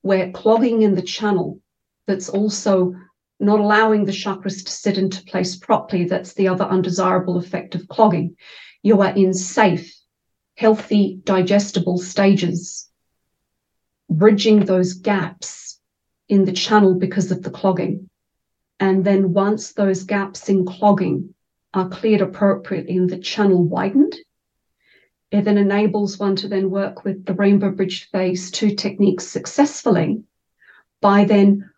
[0.03, 1.61] where clogging in the channel
[2.07, 2.95] that's also
[3.41, 6.05] not allowing the chakras to sit into place properly.
[6.05, 8.37] That's the other undesirable effect of clogging.
[8.83, 9.95] You are in safe,
[10.57, 12.89] healthy, digestible stages,
[14.11, 15.81] bridging those gaps
[16.29, 18.11] in the channel because of the clogging.
[18.79, 21.35] And then once those gaps in clogging
[21.73, 24.15] are cleared appropriately and the channel widened,
[25.31, 30.25] it then enables one to then work with the Rainbow Bridge Phase 2 techniques successfully
[31.01, 31.71] by then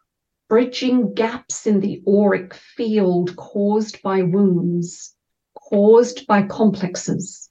[0.53, 5.15] bridging gaps in the auric field caused by wounds,
[5.55, 7.49] caused by complexes.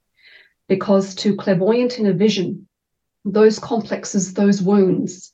[0.67, 2.67] Because to clairvoyant inner vision,
[3.25, 5.33] those complexes, those wounds,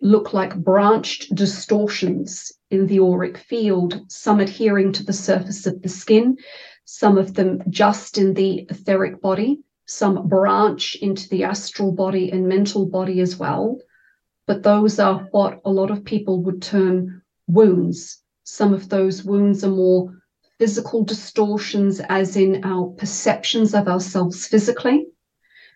[0.00, 5.88] look like branched distortions in the auric field, some adhering to the surface of the
[5.88, 6.36] skin,
[6.84, 12.46] some of them just in the etheric body, some branch into the astral body and
[12.46, 13.80] mental body as well
[14.46, 18.22] but those are what a lot of people would term wounds.
[18.44, 20.12] Some of those wounds are more
[20.58, 25.06] physical distortions, as in our perceptions of ourselves physically.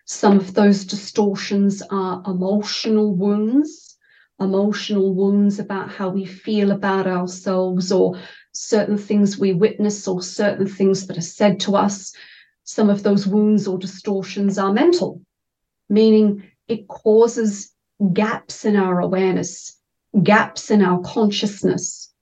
[0.05, 3.97] Some of those distortions are emotional wounds,
[4.39, 8.17] emotional wounds about how we feel about ourselves or
[8.53, 12.13] certain things we witness or certain things that are said to us.
[12.63, 15.21] Some of those wounds or distortions are mental,
[15.89, 17.73] meaning it causes
[18.13, 19.77] gaps in our awareness,
[20.23, 22.13] gaps in our consciousness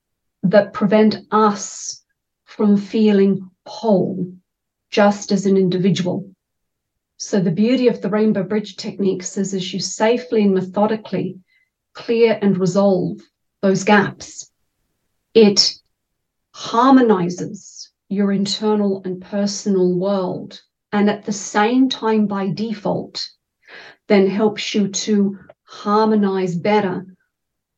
[0.43, 2.03] that prevent us
[2.45, 4.33] from feeling whole
[4.91, 6.29] just as an individual.
[7.17, 11.39] So, the beauty of the Rainbow Bridge techniques is as you safely and methodically
[11.93, 13.19] clear and resolve
[13.61, 14.51] those gaps,
[15.33, 15.73] it
[16.53, 20.61] harmonizes your internal and personal world.
[20.91, 23.27] And at the same time, by default,
[24.07, 27.05] then helps you to harmonize better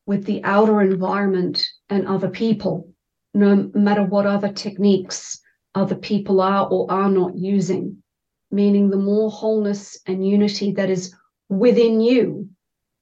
[0.06, 2.92] with the outer environment and other people,
[3.34, 5.40] no matter what other techniques
[5.74, 8.02] other people are or are not using.
[8.50, 11.14] Meaning, the more wholeness and unity that is
[11.48, 12.48] within you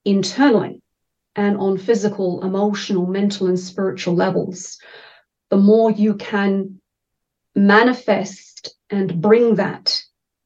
[0.03, 0.81] internally
[1.35, 4.77] and on physical, emotional, mental, and spiritual levels,
[5.49, 6.81] the more you can
[7.55, 10.01] manifest and bring that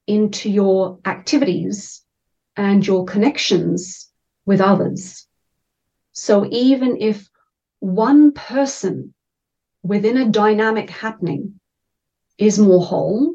[0.06, 2.04] into your activities
[2.56, 4.11] and your connections
[4.52, 5.26] with others.
[6.12, 7.30] So even if
[7.80, 9.14] one person
[9.82, 11.62] within a dynamic happening
[12.38, 13.34] is more whole,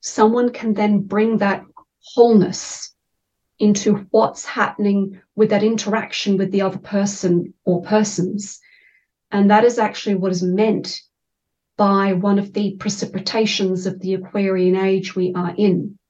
[0.00, 1.64] someone can then bring that
[2.00, 2.92] wholeness
[3.60, 8.58] into what's happening with that interaction with the other person or persons.
[9.30, 11.02] And that is actually what is meant
[11.76, 16.00] by one of the precipitations of the Aquarian age we are in.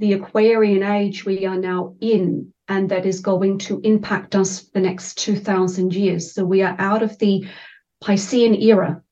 [0.00, 4.80] The Aquarian age we are now in, and that is going to impact us the
[4.80, 6.32] next 2,000 years.
[6.32, 7.46] So we are out of the
[8.02, 9.02] Piscean era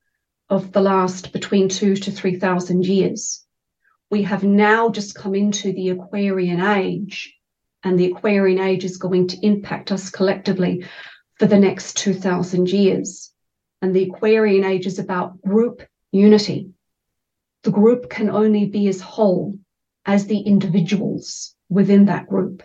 [0.49, 3.44] of the last between two to 3,000 years.
[4.11, 7.37] We have now just come into the Aquarian age,
[7.85, 10.87] and the Aquarian age is going to impact us collectively
[11.38, 13.31] for the next 2,000 years.
[13.83, 16.70] And the Aquarian age is about group unity.
[17.64, 19.59] The group can only be as whole
[20.07, 22.62] as the individuals within that group.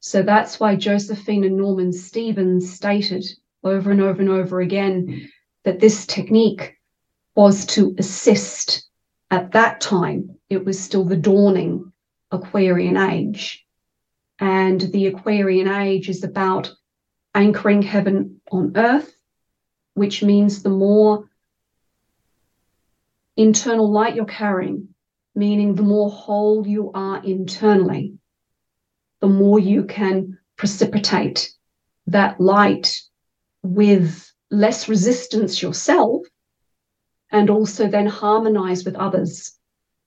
[0.00, 3.24] So that's why Josephine and Norman Stevens stated
[3.62, 5.30] over and over and over again
[5.64, 6.76] that this technique
[7.34, 8.88] was to assist
[9.30, 10.36] at that time.
[10.48, 11.92] It was still the dawning
[12.32, 13.64] Aquarian age.
[14.38, 16.72] And the Aquarian age is about
[17.34, 19.14] anchoring heaven on earth
[19.94, 21.28] which means the more
[23.36, 24.88] internal light you're carrying,
[25.34, 28.14] meaning the more whole you are internally,
[29.20, 31.52] the more you can precipitate
[32.06, 33.02] that light
[33.62, 36.22] with less resistance yourself
[37.30, 39.52] and also then harmonize with others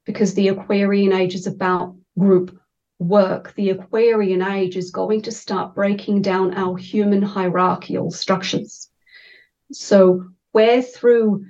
[0.06, 2.60] because the Aquarian age is about group
[3.00, 3.54] work.
[3.56, 8.90] The Aquarian age is going to start breaking down our human hierarchical structures.
[9.72, 11.46] So where through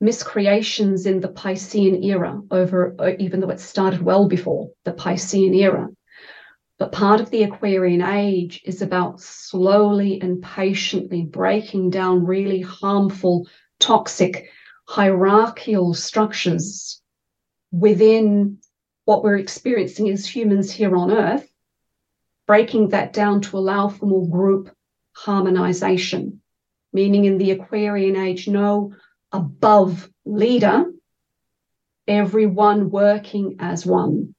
[0.00, 5.54] miscreations in the Piscean era, over uh, even though it started well before the Piscean
[5.54, 5.88] era,
[6.82, 13.46] but part of the Aquarian age is about slowly and patiently breaking down really harmful,
[13.78, 14.50] toxic,
[14.88, 17.00] hierarchical structures
[17.70, 18.58] within
[19.04, 21.48] what we're experiencing as humans here on Earth,
[22.48, 24.68] breaking that down to allow for more group
[25.12, 26.40] harmonization
[26.92, 28.92] meaning in the Aquarian age, no
[29.30, 30.86] above leader,
[32.08, 34.34] everyone working as one.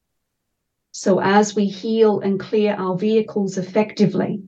[0.96, 4.44] So as we heal and clear our vehicles effectively,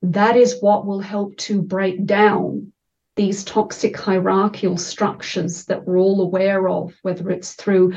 [0.00, 2.72] that is what will help to break down
[3.14, 7.92] these toxic hierarchical structures that we're all aware of, whether it's through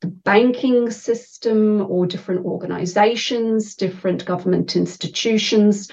[0.00, 5.88] the banking system or different organizations, different government institutions.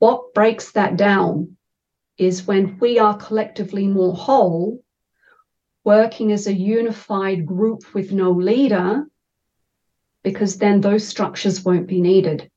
[0.00, 1.56] What breaks that down
[2.18, 4.82] is when we are collectively more whole,
[5.84, 9.06] working as a unified group with no leader,
[10.22, 12.50] because then those structures won't be needed.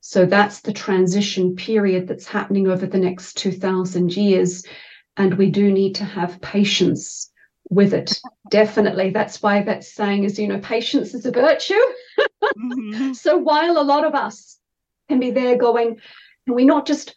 [0.00, 4.64] So that's the transition period that's happening over the next 2000 years.
[5.16, 7.30] And we do need to have patience
[7.70, 8.20] with it.
[8.50, 9.10] Definitely.
[9.10, 11.74] That's why that saying is, you know, patience is a virtue.
[12.44, 13.12] mm-hmm.
[13.14, 14.58] So while a lot of us
[15.08, 16.00] can be there going,
[16.46, 17.14] can we not just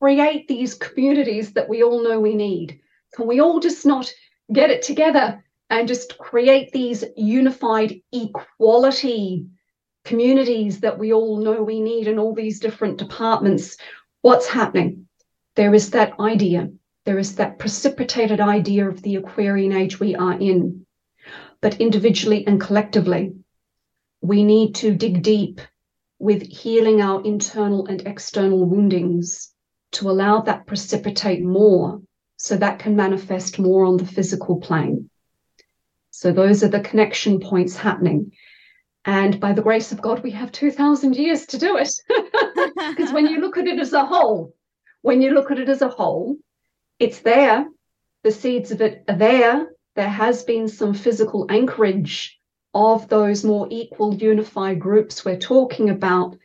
[0.00, 2.80] create these communities that we all know we need?
[3.14, 4.10] Can we all just not
[4.52, 5.41] get it together
[5.72, 9.46] and just create these unified equality
[10.04, 13.78] communities that we all know we need in all these different departments?
[14.20, 15.08] What's happening?
[15.56, 16.68] There is that idea.
[17.06, 20.84] There is that precipitated idea of the Aquarian age we are in.
[21.62, 23.32] But individually and collectively,
[24.20, 25.58] we need to dig deep
[26.18, 29.50] with healing our internal and external woundings
[29.92, 32.02] to allow that precipitate more
[32.36, 35.08] so that can manifest more on the physical plane.
[36.12, 38.32] So those are the connection points happening.
[39.06, 41.90] And by the grace of God, we have 2,000 years to do it.
[42.76, 44.54] Because when you look at it as a whole,
[45.00, 46.36] when you look at it as a whole,
[46.98, 47.66] it's there.
[48.22, 49.72] The seeds of it are there.
[49.96, 52.38] There has been some physical anchorage
[52.74, 56.36] of those more equal, unified groups we're talking about.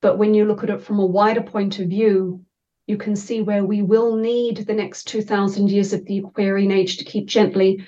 [0.00, 2.44] But when you look at it from a wider point of view,
[2.86, 6.96] you can see where we will need the next 2000 years of the Aquarian age
[6.96, 7.86] to keep gently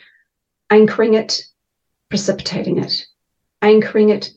[0.70, 1.42] anchoring it,
[2.08, 3.06] precipitating it,
[3.60, 4.30] anchoring it,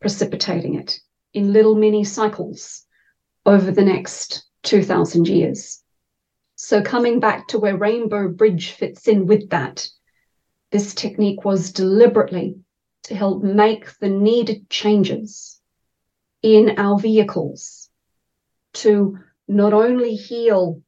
[0.00, 0.98] precipitating it
[1.34, 2.86] in little mini cycles
[3.44, 5.82] over the next 2000 years.
[6.56, 9.88] So, coming back to where Rainbow Bridge fits in with that,
[10.70, 12.56] this technique was deliberately
[13.04, 15.60] to help make the needed changes
[16.42, 17.88] in our vehicles
[18.72, 19.18] to
[19.48, 20.82] not only heal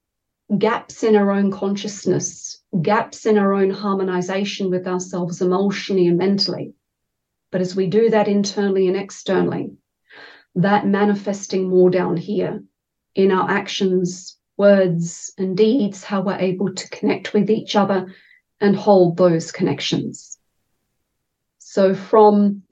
[0.58, 6.74] gaps in our own consciousness, gaps in our own harmonization with ourselves emotionally and mentally.
[7.50, 9.76] But as we do that internally and externally,
[10.54, 12.62] that manifesting more down here
[13.14, 18.14] in our actions, words, and deeds, how we're able to connect with each other
[18.60, 20.38] and hold those connections.
[21.58, 22.62] So, from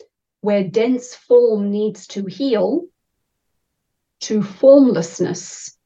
[0.41, 2.87] where dense form needs to heal
[4.20, 5.78] to formlessness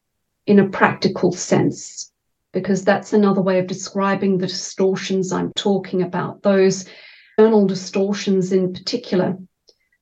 [0.46, 2.12] in a practical sense,
[2.52, 6.42] because that's another way of describing the distortions I'm talking about.
[6.42, 6.86] Those
[7.36, 9.36] external distortions, in particular,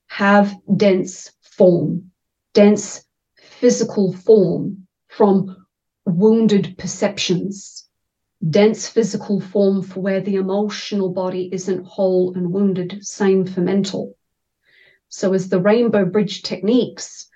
[0.08, 2.10] have dense form,
[2.52, 3.04] dense
[3.36, 5.66] physical form from
[6.04, 7.88] wounded perceptions,
[8.50, 14.16] dense physical form for where the emotional body isn't whole and wounded, same for mental.
[15.08, 17.28] So, as the rainbow bridge techniques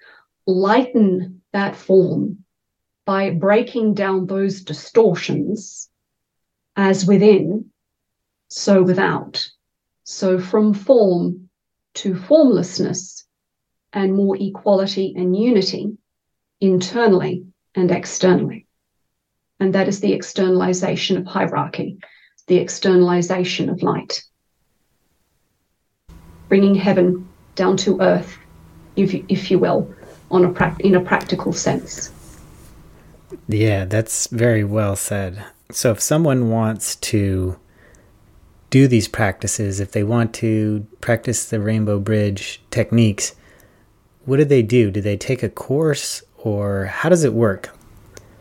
[0.47, 2.45] lighten that form
[3.07, 5.89] by breaking down those distortions
[6.75, 7.71] as within,
[8.49, 9.47] so without.
[10.05, 11.49] So, from form
[11.95, 13.25] to formlessness
[13.93, 15.97] and more equality and unity
[16.61, 18.67] internally and externally.
[19.59, 21.99] And that is the externalization of hierarchy,
[22.47, 24.23] the externalization of light.
[26.49, 28.37] Bringing heaven down to earth,
[28.97, 29.95] if you, if you will,
[30.31, 32.13] on a pra- in a practical sense.
[33.49, 35.45] Yeah, that's very well said.
[35.71, 37.57] So if someone wants to
[38.71, 43.35] do these practices, if they want to practice the Rainbow Bridge techniques,
[44.25, 44.91] what do they do?
[44.91, 47.71] Do they take a course or how does it work?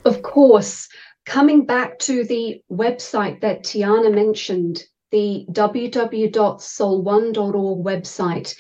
[0.04, 0.90] Of course,
[1.26, 8.56] coming back to the website that Tianna mentioned, the www.soul1.org website,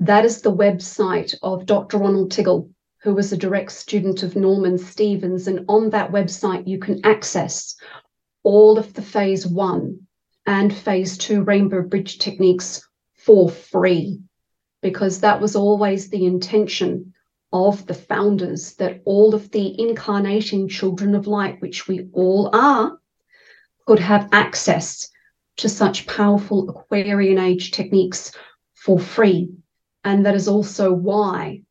[0.00, 1.98] that is the website of Dr.
[1.98, 2.68] Ronald Tiggle,
[3.04, 5.46] who was a direct student of Norman Stevens.
[5.46, 7.76] And on that website, you can access
[8.42, 10.06] all of the phase one
[10.46, 14.20] and phase two Rainbow Bridge techniques for free,
[14.80, 17.12] because that was always the intention
[17.52, 22.98] of the founders that all of the incarnating children of light, which we all are,
[23.86, 25.10] could have access
[25.58, 28.32] to such powerful Aquarian age techniques
[28.72, 29.50] for free.
[30.04, 31.63] And that is also why,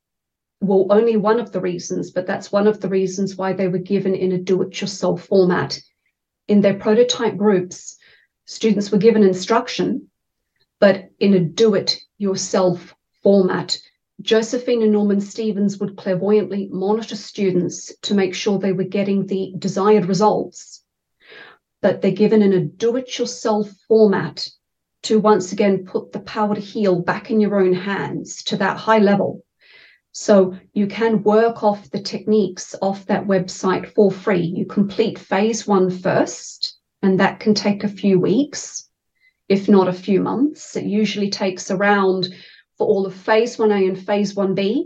[0.64, 3.78] well, only one of the reasons, but that's one of the reasons why they were
[3.78, 5.80] given in a do it yourself format.
[6.48, 7.98] In their prototype groups,
[8.46, 10.10] students were given instruction,
[10.80, 13.78] but in a do it yourself format
[14.22, 19.54] Josephine and Norman Stevens would clairvoyantly monitor students to make sure they were getting the
[19.58, 20.84] desired results,
[21.82, 24.48] but they're given in a do it yourself format
[25.04, 28.78] to once again put the power to heal back in your own hands to that
[28.78, 29.43] high level.
[30.14, 34.44] So you can work off the techniques off that website for free.
[34.44, 38.88] You complete phase one first, and that can take a few weeks,
[39.50, 40.76] if not a few months.
[40.76, 42.28] It usually takes around
[42.78, 44.84] for all of phase 1A and phase 1B.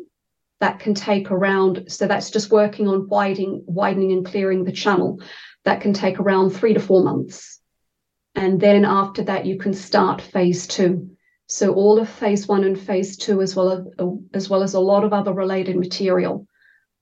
[0.61, 5.19] That can take around, so that's just working on widening, widening and clearing the channel.
[5.65, 7.59] That can take around three to four months.
[8.33, 11.16] And then after that, you can start phase two.
[11.49, 14.81] So all of phase one and phase two, as well as, as well as a
[14.81, 16.45] lot of other related material,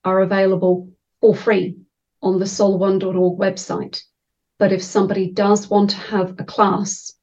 [0.04, 1.78] are available for free
[2.22, 4.02] on the soul1.org website.
[4.60, 7.14] But if somebody does want to have a class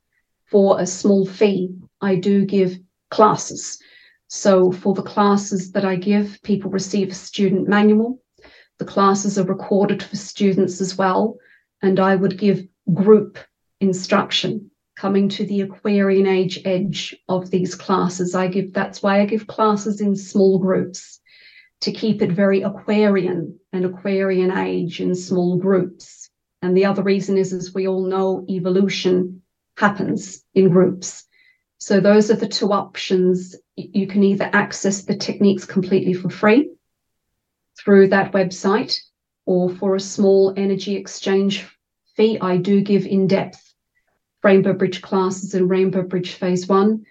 [0.47, 1.71] for a small fee,
[2.01, 2.77] I do give
[3.09, 3.79] classes.
[4.27, 8.21] So for the classes that I give, people receive a student manual.
[8.79, 11.37] The classes are recorded for students as well.
[11.83, 13.39] And I would give group
[13.79, 14.72] instruction
[15.03, 18.37] coming to the Aquarian age edge of these classes.
[18.37, 21.21] I give that's why I give classes in small groups
[21.81, 26.31] to keep it very Aquarian and Aquarian age in small groups.
[26.63, 29.43] And the other reason is, as we all know, evolution
[29.77, 31.25] happens in groups.
[31.79, 33.57] So those are the two options.
[33.75, 36.71] You can either access the techniques completely for free
[37.77, 38.97] through that website,
[39.47, 41.67] or for a small energy exchange
[42.15, 43.72] fee, I do give in-depth
[44.43, 47.05] Rainbow Bridge classes in Rainbow Bridge Phase 1,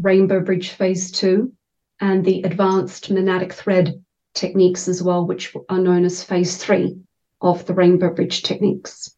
[0.00, 1.52] Rainbow Bridge Phase 2,
[2.00, 4.02] and the advanced monadic thread
[4.34, 6.96] techniques as well, which are known as Phase 3
[7.40, 9.10] of the Rainbow Bridge techniques.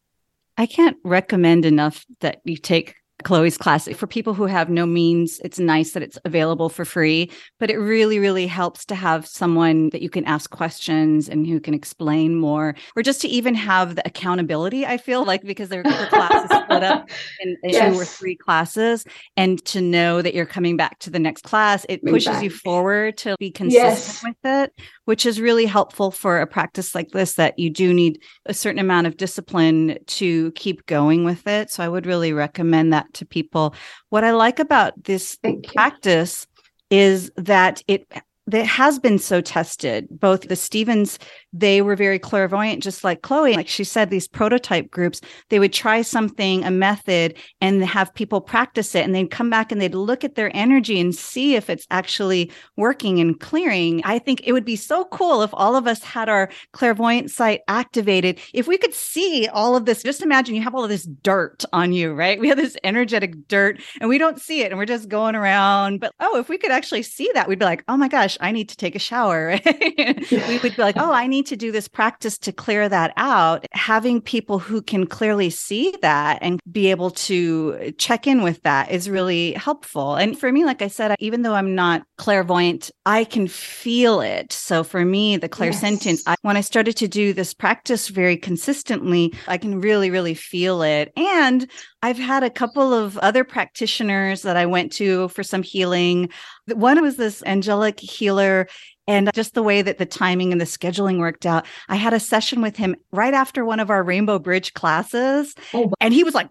[0.57, 3.87] I can't recommend enough that you take Chloe's class.
[3.89, 7.77] For people who have no means, it's nice that it's available for free, but it
[7.77, 12.35] really, really helps to have someone that you can ask questions and who can explain
[12.35, 14.85] more, or just to even have the accountability.
[14.85, 17.09] I feel like because their classes split up
[17.41, 17.93] in, in yes.
[17.93, 19.05] two or three classes,
[19.35, 22.43] and to know that you're coming back to the next class, it pushes back.
[22.43, 24.23] you forward to be consistent yes.
[24.23, 24.73] with it,
[25.05, 28.79] which is really helpful for a practice like this that you do need a certain
[28.79, 31.69] amount of discipline to keep going with it.
[31.69, 33.73] So I would really recommend that to people.
[34.09, 36.47] What I like about this practice
[36.89, 38.07] is that it
[38.47, 40.07] that has been so tested.
[40.09, 41.19] Both the Stevens,
[41.53, 43.55] they were very clairvoyant, just like Chloe.
[43.55, 48.41] Like she said, these prototype groups, they would try something, a method, and have people
[48.41, 49.03] practice it.
[49.03, 52.51] And they'd come back and they'd look at their energy and see if it's actually
[52.77, 54.01] working and clearing.
[54.05, 57.61] I think it would be so cool if all of us had our clairvoyant sight
[57.67, 58.39] activated.
[58.53, 61.65] If we could see all of this, just imagine you have all of this dirt
[61.73, 62.39] on you, right?
[62.39, 65.99] We have this energetic dirt and we don't see it and we're just going around.
[65.99, 68.51] But oh, if we could actually see that, we'd be like, oh my gosh, I
[68.51, 69.59] need to take a shower.
[69.65, 73.65] we would be like, oh, I need to do this practice to clear that out.
[73.71, 78.91] Having people who can clearly see that and be able to check in with that
[78.91, 80.15] is really helpful.
[80.15, 84.51] And for me, like I said, even though I'm not clairvoyant, I can feel it.
[84.53, 86.23] So for me, the clairsentience, yes.
[86.27, 90.81] I, when I started to do this practice very consistently, I can really, really feel
[90.81, 91.11] it.
[91.15, 91.69] And
[92.01, 96.29] I've had a couple of other practitioners that I went to for some healing.
[96.67, 98.67] One was this angelic healer.
[99.09, 102.19] And just the way that the timing and the scheduling worked out, I had a
[102.19, 105.55] session with him right after one of our Rainbow Bridge classes.
[105.73, 106.47] Oh, and he was like,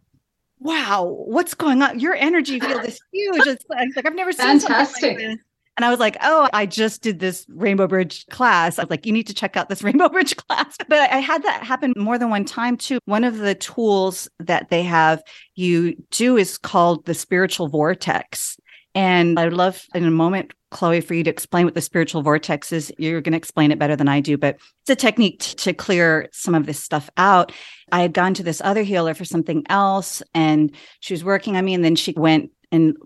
[0.58, 2.00] wow, what's going on?
[2.00, 3.46] Your energy field is huge.
[3.46, 5.18] It's like, I've never seen Fantastic.
[5.18, 5.38] Like
[5.78, 8.80] and I was like, oh, I just did this Rainbow Bridge class.
[8.80, 10.76] I was like, you need to check out this Rainbow Bridge class.
[10.88, 12.98] But I had that happen more than one time too.
[13.04, 15.22] One of the tools that they have
[15.54, 18.58] you do is called the spiritual vortex.
[18.96, 22.72] And I'd love in a moment, Chloe, for you to explain what the spiritual vortex
[22.72, 22.92] is.
[22.98, 25.72] You're going to explain it better than I do, but it's a technique t- to
[25.72, 27.52] clear some of this stuff out.
[27.90, 31.64] I had gone to this other healer for something else and she was working on
[31.64, 31.74] me.
[31.74, 32.96] And then she went and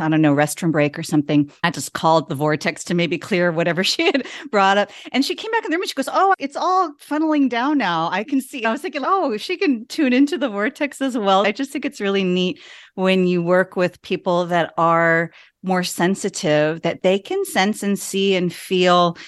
[0.00, 1.50] I don't know, restroom break or something.
[1.62, 4.90] I just called the vortex to maybe clear whatever she had brought up.
[5.12, 7.78] And she came back in the room and she goes, Oh, it's all funneling down
[7.78, 8.08] now.
[8.10, 8.64] I can see.
[8.64, 11.46] I was thinking, Oh, she can tune into the vortex as well.
[11.46, 12.60] I just think it's really neat
[12.94, 15.30] when you work with people that are
[15.66, 19.18] more sensitive, that they can sense and see and feel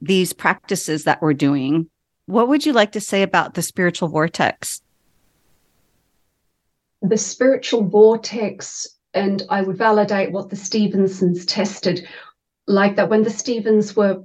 [0.00, 1.90] these practices that we're doing.
[2.26, 4.80] What would you like to say about the spiritual vortex?
[7.02, 12.06] The spiritual vortex and I would validate what the Stevensons tested.
[12.66, 14.22] Like that, when the Stevens were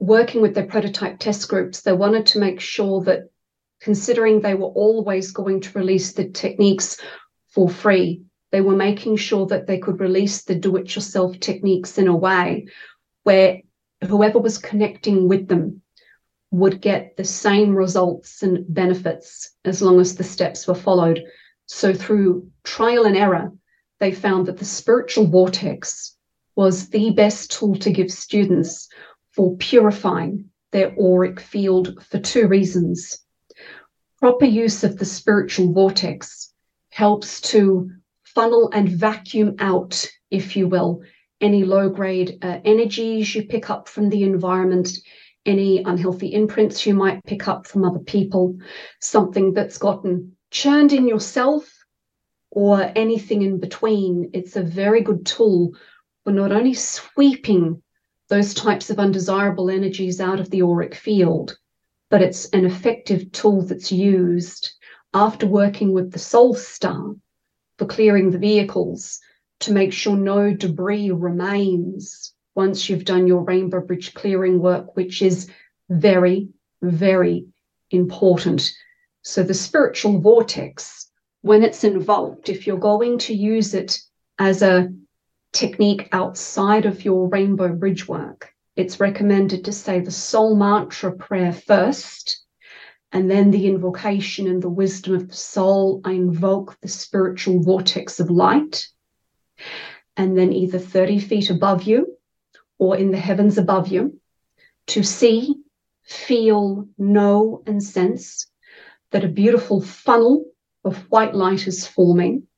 [0.00, 3.30] working with their prototype test groups, they wanted to make sure that,
[3.80, 7.00] considering they were always going to release the techniques
[7.48, 8.22] for free,
[8.54, 12.16] they were making sure that they could release the do it yourself techniques in a
[12.16, 12.68] way
[13.24, 13.60] where
[14.06, 15.82] whoever was connecting with them
[16.52, 21.20] would get the same results and benefits as long as the steps were followed.
[21.66, 23.50] So, through trial and error,
[23.98, 26.16] they found that the spiritual vortex
[26.54, 28.88] was the best tool to give students
[29.32, 33.18] for purifying their auric field for two reasons.
[34.20, 36.54] Proper use of the spiritual vortex
[36.90, 37.90] helps to
[38.34, 41.02] funnel and vacuum out, if you will,
[41.40, 44.88] any low grade uh, energies you pick up from the environment,
[45.46, 48.56] any unhealthy imprints you might pick up from other people,
[49.00, 51.70] something that's gotten churned in yourself
[52.50, 55.72] or anything in between, it's a very good tool
[56.22, 57.82] for not only sweeping
[58.28, 61.56] those types of undesirable energies out of the auric field,
[62.10, 64.72] but it's an effective tool that's used
[65.12, 67.14] after working with the soul star
[67.78, 69.20] for clearing the vehicles
[69.60, 75.22] to make sure no debris remains once you've done your rainbow bridge clearing work, which
[75.22, 75.50] is
[75.88, 76.48] very,
[76.82, 77.46] very
[77.90, 78.70] important.
[79.22, 81.04] So the spiritual vortex
[81.44, 84.00] when it's involved, if you're going to use it
[84.38, 84.90] as a
[85.52, 91.52] technique outside of your rainbow bridge work, it's recommended to say the soul mantra prayer
[91.52, 92.43] first,
[93.14, 96.00] and then the invocation and the wisdom of the soul.
[96.04, 98.88] I invoke the spiritual vortex of light.
[100.16, 102.18] And then either 30 feet above you
[102.76, 104.20] or in the heavens above you
[104.88, 105.54] to see,
[106.02, 108.48] feel, know, and sense
[109.12, 110.46] that a beautiful funnel
[110.84, 112.48] of white light is forming,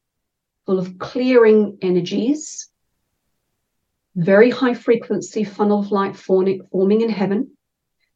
[0.64, 2.70] full of clearing energies,
[4.14, 7.55] very high frequency funnel of light forming in heaven,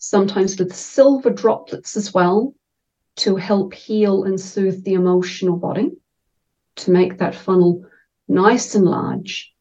[0.00, 2.54] sometimes with silver droplets as well
[3.16, 5.90] to help heal and soothe the emotional body,
[6.74, 7.84] to make that funnel
[8.26, 9.54] nice and large.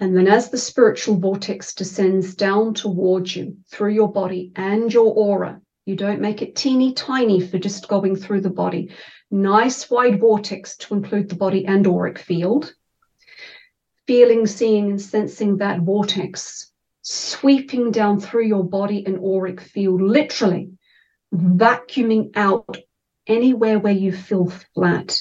[0.00, 5.14] And then as the spiritual vortex descends down towards you through your body and your
[5.14, 8.90] aura, you don't make it teeny tiny for just going through the body.
[9.30, 12.74] Nice wide vortex to include the body and auric field.
[14.08, 16.72] Feeling, seeing, and sensing that vortex
[17.04, 20.70] sweeping down through your body and auric field, literally
[21.32, 22.78] vacuuming out
[23.26, 25.20] anywhere where you feel flat,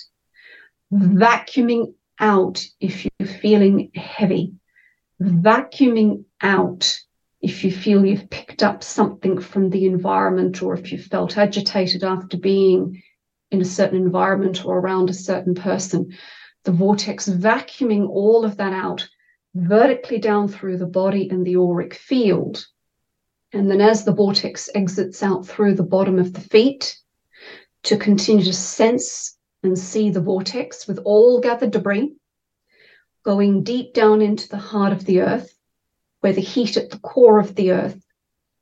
[0.92, 4.54] vacuuming out if you're feeling heavy,
[5.22, 6.98] vacuuming out
[7.42, 12.04] if you feel you've picked up something from the environment or if you felt agitated
[12.04, 13.04] after being
[13.52, 16.14] in a certain environment or around a certain person.
[16.64, 19.10] The vortex vacuuming all of that out
[19.56, 22.66] vertically down through the body and the auric field.
[23.52, 26.98] And then as the vortex exits out through the bottom of the feet,
[27.84, 32.14] to continue to sense and see the vortex with all gathered debris,
[33.24, 35.56] going deep down into the heart of the earth,
[36.22, 38.02] where the heat at the core of the earth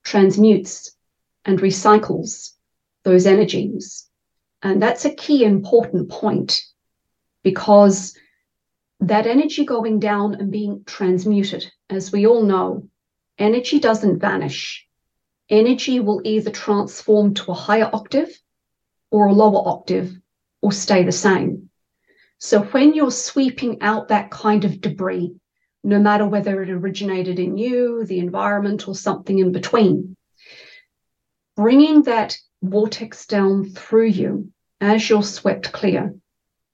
[0.03, 0.95] transmutes
[1.45, 2.51] and recycles
[3.03, 4.07] those energies.
[4.61, 6.61] And that's a key important point
[7.43, 8.15] because
[9.01, 12.87] that energy going down and being transmuted, as we all know,
[13.39, 14.87] energy doesn't vanish.
[15.49, 18.29] Energy will either transform to a higher octave
[19.09, 20.15] or a lower octave
[20.61, 21.69] or stay the same.
[22.37, 25.33] So when you're sweeping out that kind of debris,
[25.83, 30.15] no matter whether it originated in you, the environment, or something in between,
[31.55, 36.13] bringing that vortex down through you as you're swept clear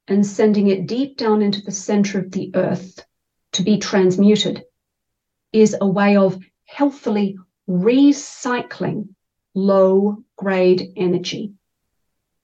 [0.08, 3.06] and sending it deep down into the center of the earth
[3.54, 4.64] to be transmuted
[5.52, 7.38] is a way of healthily
[7.70, 9.10] recycling
[9.54, 11.54] low grade energy.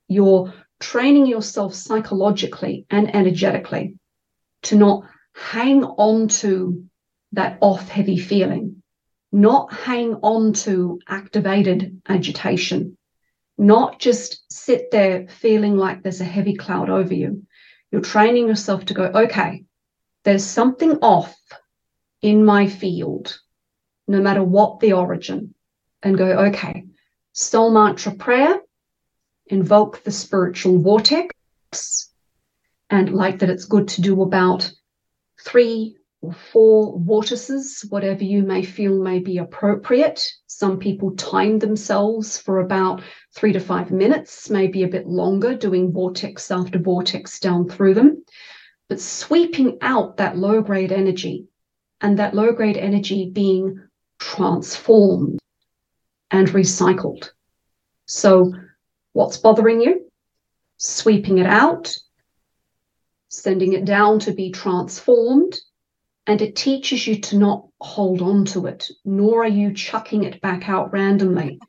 [0.08, 3.98] You're training yourself psychologically and energetically
[4.64, 6.86] to not hang on to
[7.32, 8.84] that off heavy feeling,
[9.32, 12.98] not hang on to activated agitation,
[13.58, 17.46] not just sit there feeling like there's a heavy cloud over you,
[17.94, 19.66] you're training yourself to go, okay,
[20.24, 21.38] there's something off
[22.24, 23.40] in my field,
[24.08, 25.54] no matter what the origin,
[26.02, 26.88] and go, okay,
[27.34, 28.60] soul mantra prayer,
[29.46, 32.10] invoke the spiritual vortex,
[32.90, 34.72] and like that, it's good to do about
[35.40, 35.96] three
[36.32, 40.26] four vortices, whatever you may feel may be appropriate.
[40.48, 43.02] Some people time themselves for about
[43.36, 48.24] three to five minutes, maybe a bit longer, doing vortex after vortex down through them.
[48.88, 51.48] But sweeping out that low grade energy
[52.02, 53.80] and that low grade energy being
[54.20, 55.40] transformed
[56.32, 57.30] and recycled.
[58.06, 58.54] So,
[59.14, 60.10] what's bothering you?
[60.78, 61.96] Sweeping it out,
[63.30, 65.60] sending it down to be transformed
[66.28, 70.42] and it teaches you to not hold on to it, nor are you chucking it
[70.42, 71.60] back out randomly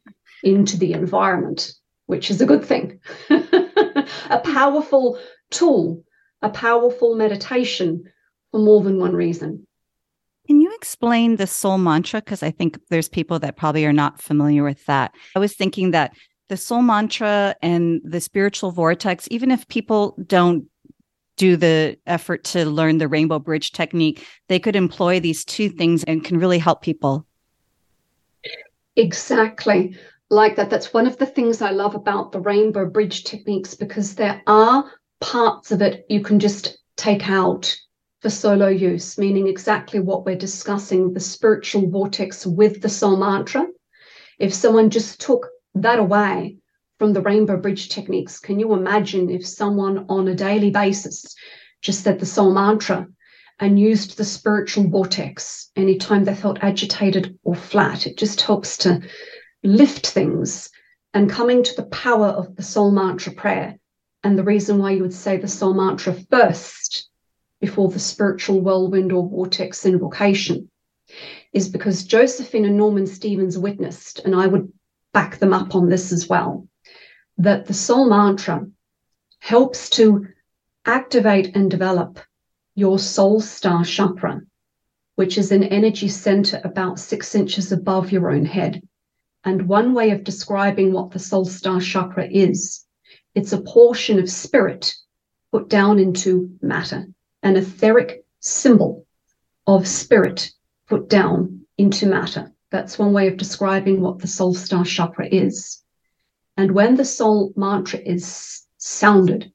[0.43, 1.73] into the environment,
[2.07, 3.01] which is a good thing.
[3.31, 5.19] a powerful
[5.51, 6.05] tool,
[6.43, 8.05] a powerful meditation
[8.53, 9.67] for more than one reason.
[10.47, 12.21] Can you explain the soul mantra?
[12.21, 15.15] Because I think there's people that probably are not familiar with that.
[15.35, 16.15] I was thinking that
[16.49, 20.67] the soul mantra and the spiritual vortex, even if people don't
[21.37, 26.05] do the effort to learn the rainbow bridge technique, they could employ these two things
[26.05, 27.27] and can really help people.
[28.97, 29.97] Exactly.
[30.31, 30.71] Like that.
[30.71, 34.91] That's one of the things I love about the rainbow bridge techniques because there are
[35.21, 37.75] parts of it you can just take out
[38.21, 43.67] for solo use, meaning exactly what we're discussing the spiritual vortex with the soul mantra.
[44.39, 46.57] If someone just took that away,
[46.99, 48.39] from the Rainbow Bridge techniques.
[48.39, 51.35] Can you imagine if someone on a daily basis
[51.83, 53.07] just said the soul mantra
[53.59, 58.07] and used the spiritual vortex anytime they felt agitated or flat?
[58.07, 59.01] It just helps to
[59.63, 60.71] lift things
[61.13, 63.79] and coming to the power of the soul mantra prayer.
[64.23, 67.09] And the reason why you would say the soul mantra first
[67.61, 70.71] before the spiritual whirlwind or vortex invocation
[71.53, 74.73] is because Josephine and Norman Stevens witnessed, and I would
[75.13, 76.67] back them up on this as well,
[77.39, 78.67] that the soul mantra
[79.41, 80.27] helps to
[80.87, 82.19] activate and develop
[82.75, 84.41] your soul star chakra,
[85.17, 88.83] which is an energy center about six inches above your own head.
[89.45, 92.85] And one way of describing what the soul star chakra is,
[93.35, 94.95] it's a portion of spirit
[95.53, 97.07] put down into matter,
[97.43, 99.07] an etheric symbol
[99.67, 100.51] of spirit
[100.89, 102.53] put down into matter.
[102.71, 105.84] That's one way of describing what the soul star chakra is.
[106.57, 109.53] And when the soul mantra is sounded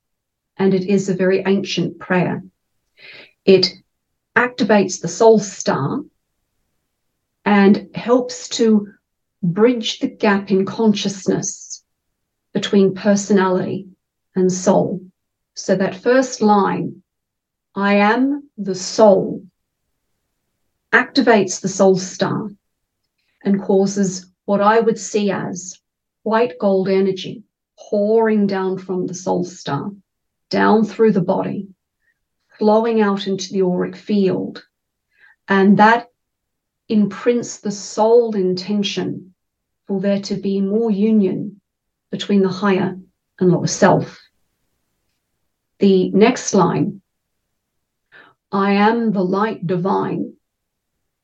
[0.58, 2.43] and it is a very ancient prayer.
[3.45, 3.72] It
[4.36, 6.02] activates the soul star
[7.45, 8.88] and helps to
[9.41, 11.84] bridge the gap in consciousness
[12.54, 13.88] between personality
[14.36, 15.02] and soul.
[15.54, 17.02] So that first line,
[17.76, 19.43] I am the soul,
[20.91, 22.50] activates the soul star
[23.43, 25.80] and causes what I would see as
[26.30, 27.43] white gold energy
[27.89, 29.89] pouring down from the soul star,
[30.51, 31.67] down through the body,
[32.59, 34.63] flowing out into the auric field.
[35.47, 36.11] And that
[36.88, 39.34] imprints the soul intention
[39.88, 41.61] for there to be more union
[42.11, 42.95] between the higher
[43.39, 44.19] and lower self.
[45.80, 47.01] The next line,
[48.51, 50.34] I am the light divine,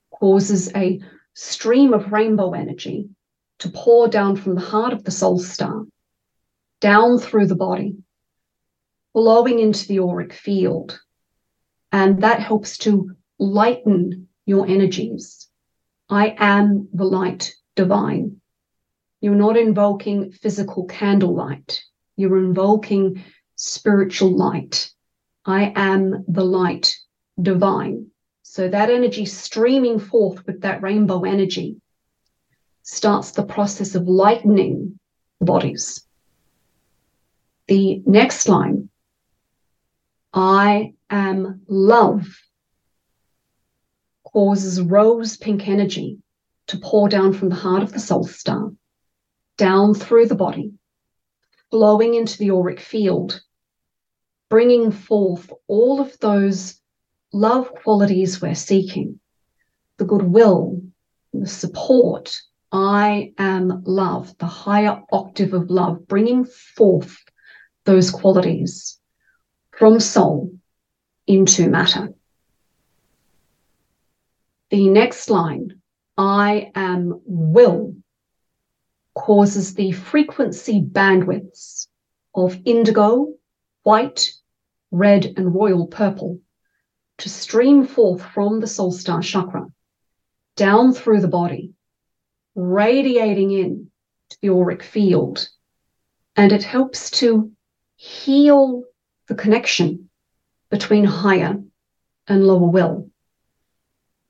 [0.10, 1.00] causes a
[1.36, 3.10] stream of rainbow energy
[3.60, 5.86] to pour down from the heart of the soul star,
[6.82, 7.96] down through the body,
[9.14, 11.00] flowing into the auric field.
[11.92, 15.48] And that helps to lighten your energies.
[16.10, 18.42] I am the light divine.
[19.22, 21.82] You're not invoking physical candlelight.
[22.18, 23.24] You're invoking
[23.56, 24.92] spiritual light.
[25.46, 26.96] I am the light
[27.42, 28.08] divine.
[28.44, 31.78] So that energy streaming forth with that rainbow energy
[32.86, 35.00] starts the process of lightening
[35.40, 36.06] the bodies.
[37.68, 38.90] The next line
[40.34, 42.28] I am love
[44.24, 46.20] causes rose pink energy
[46.68, 48.72] to pour down from the heart of the soul star,
[49.58, 50.72] down through the body,
[51.72, 53.42] flowing into the auric field,
[54.50, 56.80] bringing forth all of those
[57.34, 59.20] love qualities we're seeking
[59.98, 60.82] the goodwill,
[61.34, 62.42] the support.
[62.72, 67.18] I am love, the higher octave of love, bringing forth
[67.86, 69.00] those qualities
[69.72, 70.52] from soul
[71.28, 72.14] into matter.
[74.72, 75.82] The next line,
[76.18, 77.96] I am will,
[79.14, 81.88] causes the frequency bandwidths
[82.34, 83.34] of indigo,
[83.84, 84.32] white,
[84.92, 86.40] red, and royal purple
[87.20, 89.68] to stream forth from the soul star chakra
[90.56, 91.75] down through the body,
[92.56, 93.92] radiating in
[94.30, 95.48] to the auric field.
[96.36, 97.52] And it helps to
[97.96, 98.84] heal
[99.28, 100.10] the connection
[100.70, 101.62] between higher
[102.28, 103.10] and lower will.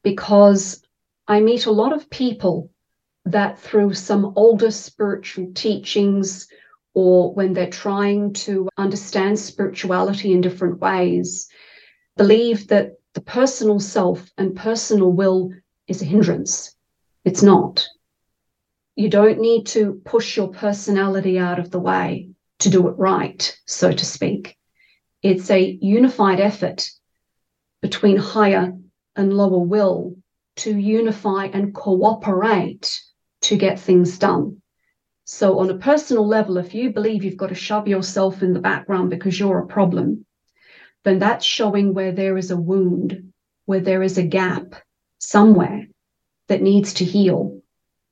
[0.03, 0.83] Because
[1.27, 2.69] I meet a lot of people
[3.25, 6.47] that through some older spiritual teachings
[6.93, 11.49] or when they're trying to understand spirituality in different ways,
[12.15, 15.51] believe that the personal self and personal will
[15.87, 16.75] is a hindrance.
[17.23, 17.87] It's not.
[18.95, 22.29] You don't need to push your personality out of the way
[22.59, 24.57] to do it right, so to speak.
[25.21, 26.89] It's a unified effort
[27.81, 28.73] between higher
[29.15, 30.15] and lower will
[30.57, 33.01] to unify and cooperate
[33.41, 34.61] to get things done.
[35.25, 38.59] So, on a personal level, if you believe you've got to shove yourself in the
[38.59, 40.25] background because you're a problem,
[41.03, 43.33] then that's showing where there is a wound,
[43.65, 44.75] where there is a gap
[45.19, 45.87] somewhere
[46.47, 47.61] that needs to heal.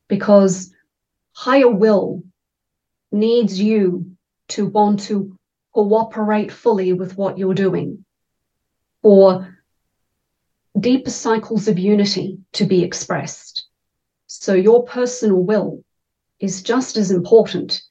[0.10, 0.73] Because
[1.34, 2.24] higher will
[3.12, 4.16] needs you
[4.50, 5.38] to want to
[5.74, 8.06] cooperate fully with what you're doing,
[9.02, 9.58] or
[10.80, 13.68] deeper cycles of unity to be expressed.
[14.28, 15.84] So your personal will
[16.40, 17.82] is just as important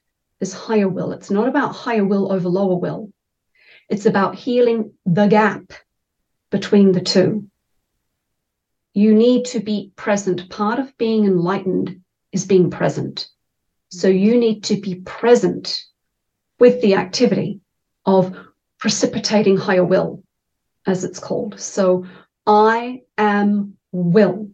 [0.41, 1.11] as higher will.
[1.11, 3.11] It's not about higher will over lower will.
[3.89, 5.73] It's about healing the gap
[6.49, 7.47] between the two.
[8.93, 10.49] You need to be present.
[10.49, 13.27] Part of being enlightened is being present.
[13.93, 15.83] So you need to be present
[16.59, 17.61] with the activity
[18.05, 18.35] of
[18.79, 20.23] precipitating higher will,
[20.87, 21.59] as it's called.
[21.59, 22.05] So
[22.47, 24.49] I am will,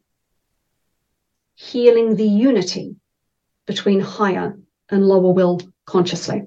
[1.56, 2.98] healing the unity
[3.66, 4.60] between higher
[4.90, 6.44] and lower will consciously.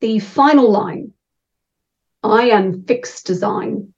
[0.00, 1.12] The final line,
[2.22, 3.94] I am fixed design,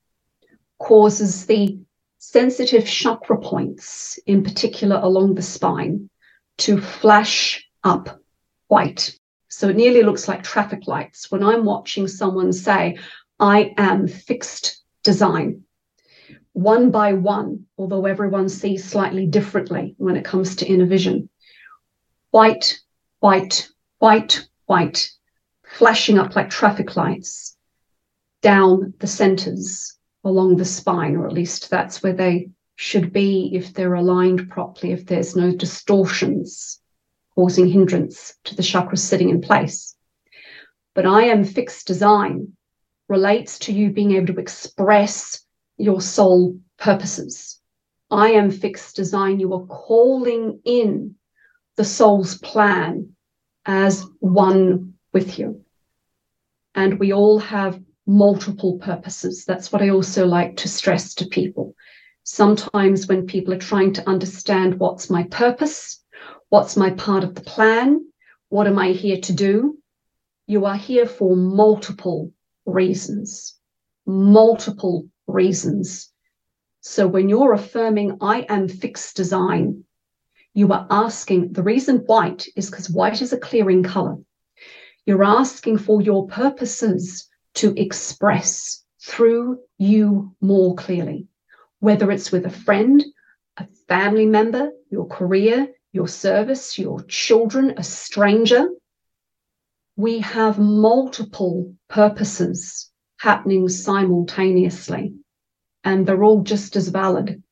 [0.79, 1.79] causes the
[2.19, 6.11] sensitive chakra points, in particular along the spine,
[6.59, 8.21] to flash up
[8.69, 9.19] white.
[9.49, 12.99] So it nearly looks like traffic lights when I'm watching someone say,
[13.41, 15.63] I am fixed design.
[16.53, 21.31] One by one, although everyone sees slightly differently when it comes to inner vision.
[22.31, 22.79] White,
[23.21, 25.11] white, white, white,
[25.65, 27.57] flashing up like traffic lights
[28.43, 32.51] down the centers along the spine, or at least that's where they
[32.81, 36.81] should be if they're aligned properly, if there's no distortions
[37.35, 39.97] causing hindrance to the chakras sitting in place.
[40.95, 42.53] But I am fixed design
[43.09, 45.45] relates to you being able to express
[45.77, 47.61] your soul purposes.
[48.13, 49.41] I am fixed design.
[49.41, 51.17] You are calling in
[51.77, 53.17] the soul's plan
[53.67, 55.65] as one with you.
[56.77, 59.45] And we all have multiple purposes.
[59.45, 61.68] That's what I also like to stress to people.
[62.31, 66.05] Sometimes when people are trying to understand what's my purpose,
[66.51, 68.05] what's my part of the plan,
[68.51, 69.79] what am I here to do,
[70.47, 72.31] you are here for multiple
[72.67, 73.55] reasons.
[74.05, 76.13] Multiple reasons.
[76.83, 79.85] So when you're affirming, I am fixed design,
[80.53, 84.19] you are asking, the reason white is because white is a clearing color.
[85.07, 91.27] You're asking for your purposes to express through you more clearly,
[91.81, 93.05] whether it's with a friend,
[93.57, 98.69] a family member, your career, your service, your children, a stranger.
[99.97, 105.15] We have multiple purposes happening simultaneously,
[105.85, 107.43] and they're all just as valid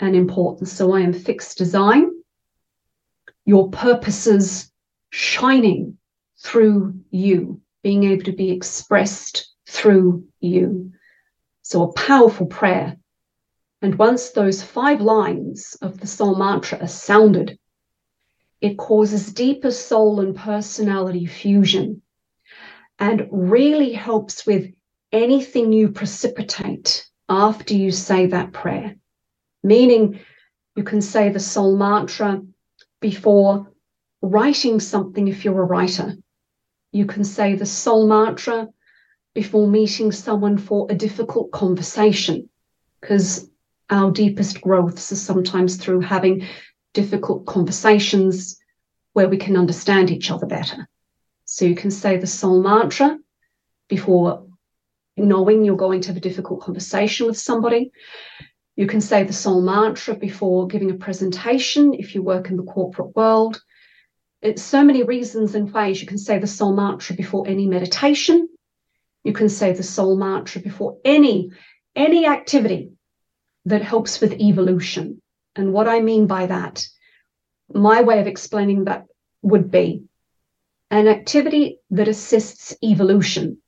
[0.00, 0.68] and important.
[0.68, 2.10] So I am fixed design,
[3.44, 4.70] your purposes
[5.10, 5.98] shining
[6.38, 10.92] through you being able to be expressed through you.
[11.62, 12.96] So, a powerful prayer.
[13.82, 17.58] And once those five lines of the soul mantra are sounded,
[18.60, 22.00] it causes deeper soul and personality fusion
[23.00, 24.72] and really helps with
[25.10, 28.94] anything you precipitate after you say that prayer.
[29.64, 30.20] Meaning,
[30.76, 32.40] you can say the soul mantra
[33.00, 33.72] before
[34.22, 36.14] writing something if you're a writer.
[36.92, 38.68] You can say the soul mantra
[39.34, 42.48] before meeting someone for a difficult conversation,
[43.00, 43.50] because
[43.92, 46.46] our deepest growths are sometimes through having
[46.94, 48.58] difficult conversations
[49.12, 50.88] where we can understand each other better.
[51.44, 53.18] So you can say the soul mantra
[53.88, 54.46] before
[55.16, 57.92] knowing you're going to have a difficult conversation with somebody.
[58.74, 62.62] You can say the soul mantra before giving a presentation if you work in the
[62.62, 63.60] corporate world
[64.42, 68.48] it's so many reasons and ways you can say the soul mantra before any meditation
[69.22, 71.50] you can say the soul mantra before any
[71.94, 72.90] any activity
[73.64, 75.20] that helps with evolution
[75.56, 76.86] and what i mean by that
[77.72, 79.06] my way of explaining that
[79.42, 80.02] would be
[80.90, 83.58] an activity that assists evolution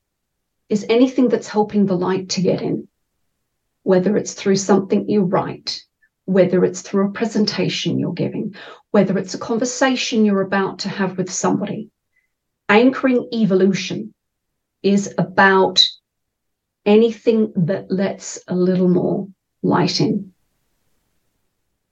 [0.69, 2.87] is anything that's helping the light to get in
[3.83, 5.85] whether it's through something you write
[6.25, 8.55] whether it's through a presentation you're giving,
[8.91, 11.89] whether it's a conversation you're about to have with somebody.
[12.67, 14.13] Anchoring evolution
[14.81, 15.87] is about
[16.85, 19.27] anything that lets a little more
[19.65, 20.31] light in.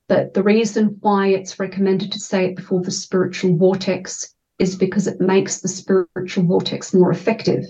[0.07, 5.07] But the reason why it's recommended to say it before the spiritual vortex is because
[5.07, 7.65] it makes the spiritual vortex more effective.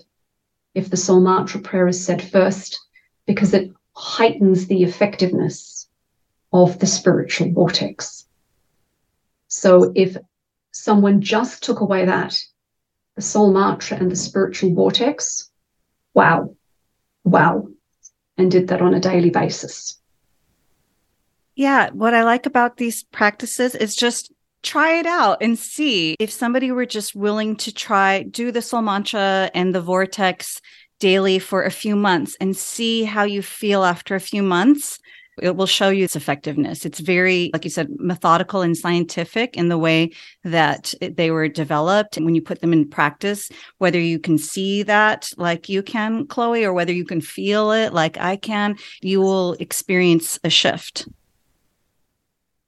[0.74, 2.80] If the soul mantra prayer is said first,
[3.26, 5.88] because it heightens the effectiveness
[6.52, 8.28] of the spiritual vortex.
[9.48, 10.18] So if
[10.72, 12.38] someone just took away that,
[13.16, 15.52] the soul mantra and the spiritual vortex,
[16.14, 16.56] wow,
[17.24, 17.68] wow,
[18.44, 19.98] and did that on a daily basis.
[21.56, 24.32] Yeah, what I like about these practices is just
[24.62, 28.82] try it out and see if somebody were just willing to try do the soul
[28.82, 30.62] mantra and the vortex
[31.00, 35.00] daily for a few months and see how you feel after a few months
[35.42, 36.86] it will show you its effectiveness.
[36.86, 40.12] It's very, like you said, methodical and scientific in the way
[40.44, 42.18] that they were developed.
[42.18, 46.28] And when you put them in practice, whether you can see that like you can,
[46.28, 51.08] Chloe, or whether you can feel it like I can, you will experience a shift.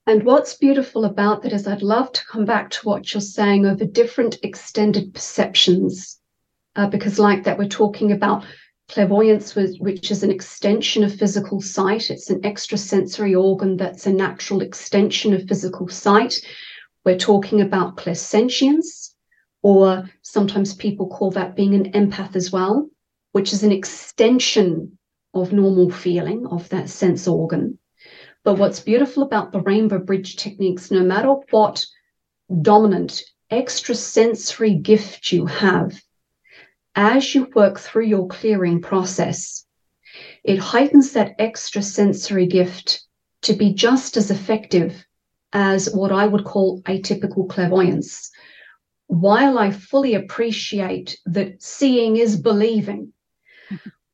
[0.07, 3.65] And what's beautiful about that is I'd love to come back to what you're saying
[3.65, 6.19] over different extended perceptions,
[6.75, 8.45] uh, because, like that, we're talking about
[8.87, 14.61] Clairvoyance, which is an extension of physical sight, it's an extrasensory organ that's a natural
[14.61, 16.35] extension of physical sight.
[17.03, 19.13] We're talking about clairsentience,
[19.63, 22.87] or sometimes people call that being an empath as well,
[23.31, 24.97] which is an extension
[25.33, 27.79] of normal feeling of that sense organ.
[28.43, 31.85] But what's beautiful about the rainbow bridge techniques, no matter what
[32.61, 35.99] dominant extrasensory gift you have,
[36.95, 39.65] as you work through your clearing process,
[40.43, 43.01] it heightens that extra sensory gift
[43.41, 45.05] to be just as effective
[45.53, 48.31] as what I would call atypical clairvoyance.
[49.07, 53.13] While I fully appreciate that seeing is believing,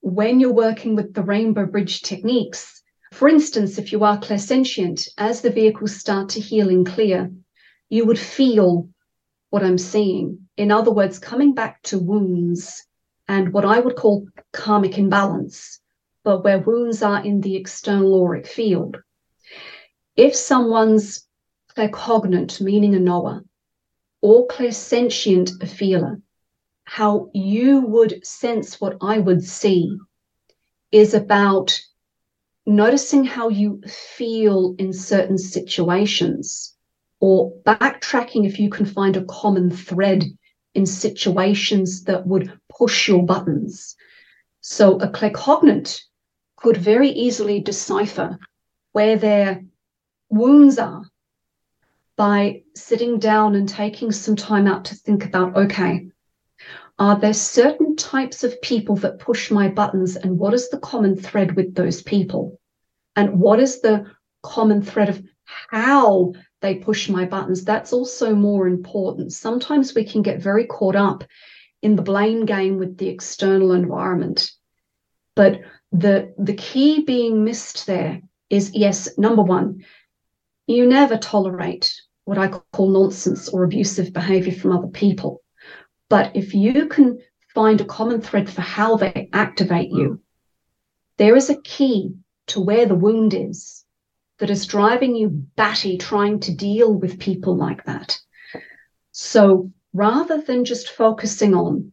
[0.01, 2.81] when you're working with the rainbow bridge techniques,
[3.13, 7.31] for instance, if you are clairsentient, as the vehicles start to heal and clear,
[7.89, 8.89] you would feel
[9.49, 12.85] what I'm seeing In other words, coming back to wounds
[13.27, 15.79] and what I would call karmic imbalance,
[16.23, 18.97] but where wounds are in the external auric field.
[20.15, 21.27] If someone's
[21.75, 23.43] claircognate, meaning a knower,
[24.21, 26.21] or clairsentient, a feeler,
[26.83, 29.97] how you would sense what I would see
[30.91, 31.75] is about
[32.67, 36.75] noticing how you feel in certain situations
[37.19, 40.23] or backtracking if you can find a common thread
[40.73, 43.95] in situations that would push your buttons.
[44.61, 46.01] So a claircognate
[46.55, 48.37] could very easily decipher
[48.91, 49.63] where their
[50.29, 51.03] wounds are
[52.15, 56.07] by sitting down and taking some time out to think about okay,
[56.99, 61.15] are there certain types of people that push my buttons, and what is the common
[61.15, 62.59] thread with those people?
[63.15, 64.05] And what is the
[64.43, 67.63] common thread of how they push my buttons?
[67.63, 69.33] That's also more important.
[69.33, 71.23] Sometimes we can get very caught up
[71.81, 74.51] in the blame game with the external environment.
[75.35, 79.83] But the the key being missed there is yes, number one,
[80.67, 81.93] you never tolerate
[82.25, 85.41] what I call nonsense or abusive behavior from other people.
[86.09, 87.19] But if you can
[87.53, 90.19] find a common thread for how they activate you, mm.
[91.17, 92.13] there is a key
[92.47, 93.80] to where the wound is
[94.41, 98.19] that is driving you batty trying to deal with people like that.
[99.11, 101.91] So rather than just focusing on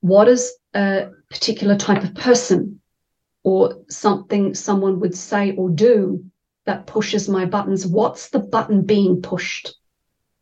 [0.00, 2.82] what is a particular type of person
[3.44, 6.22] or something someone would say or do
[6.66, 7.86] that pushes my buttons.
[7.86, 9.74] What's the button being pushed?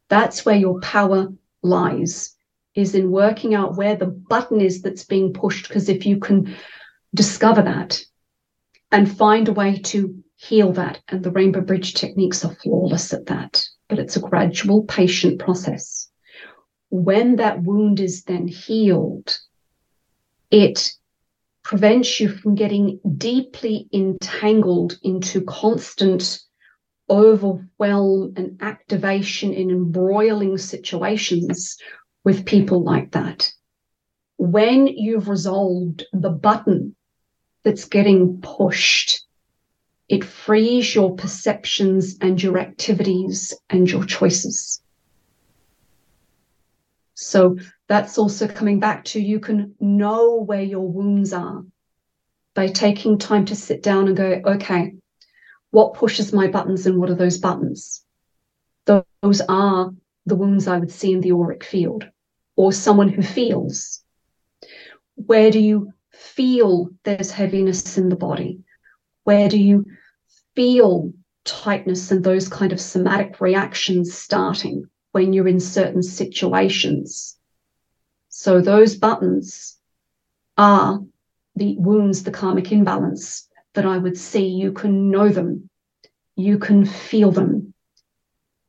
[0.09, 1.29] That's where your power
[1.63, 2.35] lies,
[2.75, 5.69] is in working out where the button is that's being pushed.
[5.69, 6.57] Because if you can
[7.15, 8.03] discover that
[8.91, 13.27] and find a way to heal that, and the Rainbow Bridge techniques are flawless at
[13.27, 16.09] that, but it's a gradual, patient process.
[16.91, 19.39] When that wound is then healed,
[20.51, 20.93] it
[21.63, 26.41] prevents you from getting deeply entangled into constant
[27.09, 31.77] overwhelm and activation in embroiling situations
[32.23, 33.51] with people like that.
[34.37, 36.97] When you've resolved the button
[37.63, 39.25] that's getting pushed,
[40.09, 44.83] it frees your perceptions and your activities and your choices.
[47.15, 47.57] So
[47.89, 51.65] that's also coming back to you can know where your wounds are
[52.55, 54.95] by taking time to sit down and go, okay,
[55.71, 58.05] what pushes my buttons and what are those buttons?
[58.85, 59.91] Those are
[60.27, 62.09] the wounds I would see in the auric field
[62.57, 64.05] or someone who feels.
[65.17, 68.64] Where do you feel there's heaviness in the body?
[69.25, 69.87] Where do you
[70.55, 71.13] feel
[71.45, 77.37] tightness and those kind of somatic reactions starting when you're in certain situations?
[78.29, 79.79] So those buttons
[80.59, 81.01] are
[81.57, 84.47] the wounds, the karmic imbalance that I would see.
[84.47, 85.71] You can know them,
[86.37, 87.73] you can feel them.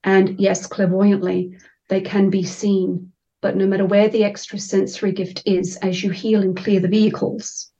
[0.03, 1.57] And yes, clairvoyantly,
[1.89, 3.11] they can be seen.
[3.41, 7.71] But no matter where the extrasensory gift is, as you heal and clear the vehicles,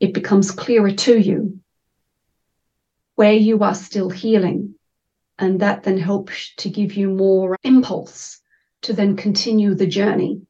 [0.00, 1.60] it becomes clearer to you
[3.14, 4.74] where you are still healing.
[5.38, 8.40] And that then helps to give you more impulse
[8.82, 10.42] to then continue the journey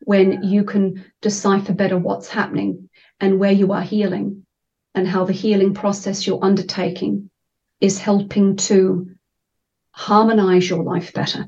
[0.00, 2.88] when you can decipher better what's happening
[3.20, 4.44] and where you are healing
[4.94, 7.30] and how the healing process you're undertaking
[7.80, 9.10] is helping to
[9.90, 11.46] harmonize your life better.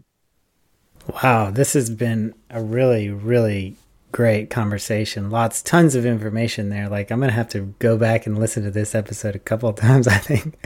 [1.23, 3.77] Wow, this has been a really, really
[4.13, 5.31] great conversation.
[5.31, 6.89] Lots, tons of information there.
[6.89, 9.69] Like, I'm going to have to go back and listen to this episode a couple
[9.71, 10.57] of times, I think.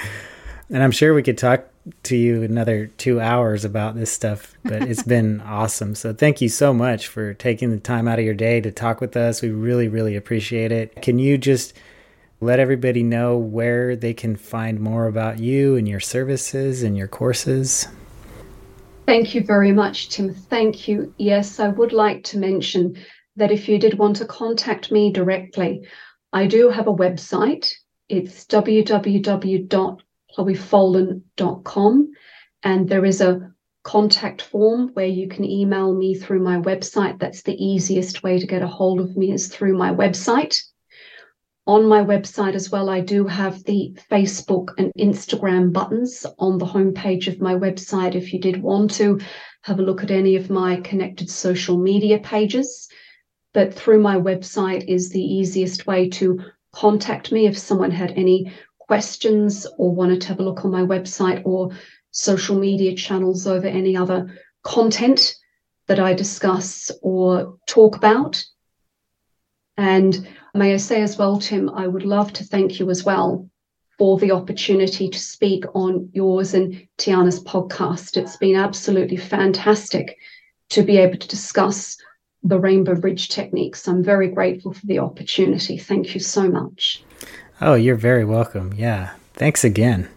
[0.69, 1.65] And I'm sure we could talk
[2.05, 5.95] to you another two hours about this stuff, but it's been awesome.
[5.95, 9.01] So thank you so much for taking the time out of your day to talk
[9.01, 9.43] with us.
[9.43, 11.03] We really, really appreciate it.
[11.03, 11.75] Can you just
[12.41, 17.09] let everybody know where they can find more about you and your services and your
[17.09, 17.89] courses?
[19.07, 20.33] Thank you very much, Tim.
[20.33, 21.13] Thank you.
[21.19, 22.97] Yes, I would like to mention
[23.41, 25.87] that if you did want to contact me directly,
[26.33, 27.73] I do have a website.
[28.09, 30.01] It's www
[30.37, 32.13] chloefolan.com.
[32.63, 37.19] And there is a contact form where you can email me through my website.
[37.19, 40.61] That's the easiest way to get a hold of me is through my website.
[41.67, 46.67] On my website as well, I do have the Facebook and Instagram buttons on the
[46.67, 49.21] homepage of my website if you did want to
[49.63, 52.89] have a look at any of my connected social media pages.
[53.53, 56.41] But through my website is the easiest way to
[56.73, 60.83] contact me if someone had any questions or wanted to have a look on my
[60.83, 61.71] website or
[62.13, 65.37] social media channels over any other content
[65.87, 68.43] that I discuss or talk about.
[69.77, 73.49] And may I say as well, Tim, I would love to thank you as well
[73.99, 78.17] for the opportunity to speak on yours and Tianna's podcast.
[78.17, 80.17] It's been absolutely fantastic
[80.71, 81.97] to be able to discuss
[82.43, 83.87] the Rainbow Bridge techniques.
[83.87, 85.77] I'm very grateful for the opportunity.
[85.79, 87.03] Thank you so much.
[87.61, 88.73] Oh, you're very welcome.
[88.77, 89.11] Yeah.
[89.35, 90.09] Thanks again.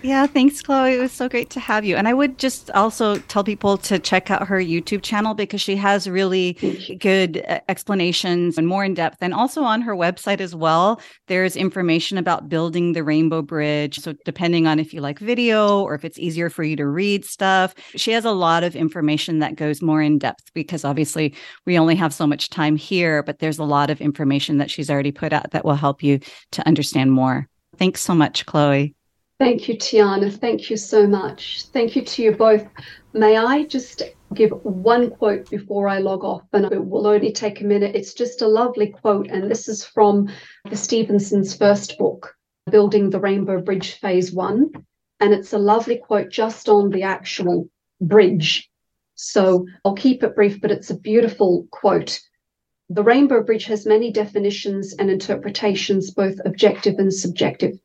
[0.00, 0.94] Yeah, thanks, Chloe.
[0.94, 1.96] It was so great to have you.
[1.96, 5.74] And I would just also tell people to check out her YouTube channel because she
[5.74, 6.52] has really
[7.00, 9.18] good uh, explanations and more in depth.
[9.20, 13.98] And also on her website as well, there's information about building the Rainbow Bridge.
[13.98, 17.24] So, depending on if you like video or if it's easier for you to read
[17.24, 21.34] stuff, she has a lot of information that goes more in depth because obviously
[21.66, 24.90] we only have so much time here, but there's a lot of information that she's
[24.90, 26.20] already put out that will help you
[26.52, 27.48] to understand more.
[27.78, 28.94] Thanks so much, Chloe.
[29.38, 30.36] Thank you, Tianna.
[30.36, 31.66] Thank you so much.
[31.72, 32.66] Thank you to you both.
[33.12, 34.02] May I just
[34.34, 36.42] give one quote before I log off?
[36.52, 37.94] And it will only take a minute.
[37.94, 39.28] It's just a lovely quote.
[39.28, 40.28] And this is from
[40.68, 42.34] the Stevenson's first book,
[42.68, 44.72] Building the Rainbow Bridge Phase One.
[45.20, 47.68] And it's a lovely quote just on the actual
[48.00, 48.68] bridge.
[49.14, 52.18] So I'll keep it brief, but it's a beautiful quote.
[52.90, 57.78] The Rainbow Bridge has many definitions and interpretations, both objective and subjective.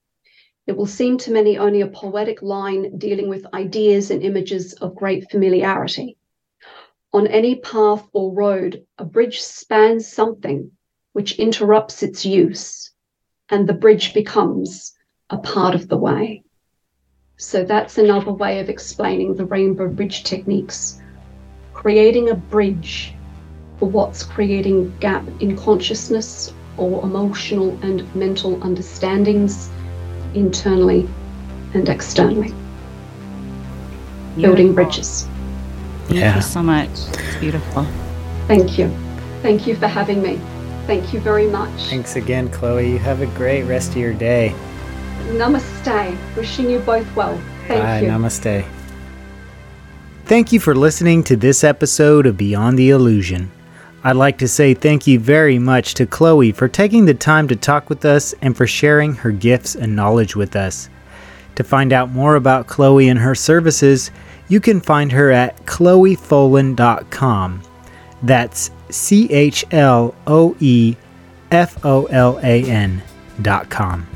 [0.66, 4.95] It will seem to many only a poetic line dealing with ideas and images of
[4.95, 6.18] great familiarity.
[7.11, 10.72] On any path or road, a bridge spans something
[11.11, 12.91] which interrupts its use,
[13.49, 14.93] and the bridge becomes
[15.30, 16.43] a part of the way.
[17.36, 21.01] So that's another way of explaining the rainbow bridge techniques.
[21.74, 23.14] Creating a bridge
[23.78, 29.70] for what's creating gap in consciousness or emotional and mental understandings
[30.34, 31.07] internally
[31.73, 32.53] and externally.
[34.36, 34.41] Beautiful.
[34.41, 35.27] Building bridges.
[36.07, 36.36] Thank yeah.
[36.36, 36.89] you so much.
[36.89, 37.86] It's beautiful.
[38.47, 38.89] Thank you.
[39.41, 40.39] Thank you for having me.
[40.88, 41.89] Thank you very much.
[41.89, 42.91] Thanks again, Chloe.
[42.91, 44.53] You have a great rest of your day.
[45.29, 46.17] Namaste.
[46.36, 47.39] Wishing you both well.
[47.67, 48.07] Thank Bye, you.
[48.07, 48.65] Namaste.
[50.25, 53.51] Thank you for listening to this episode of Beyond the Illusion.
[54.05, 57.55] I'd like to say thank you very much to Chloe for taking the time to
[57.55, 60.89] talk with us and for sharing her gifts and knowledge with us.
[61.55, 64.11] To find out more about Chloe and her services,
[64.49, 67.61] you can find her at chloefolan.com.
[68.23, 70.95] That's C H L O E
[71.51, 74.07] F O L A N.com.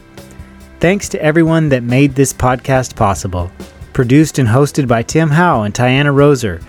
[0.80, 3.50] Thanks to everyone that made this podcast possible.
[3.94, 6.62] Produced and hosted by Tim Howe and Tianna Roser.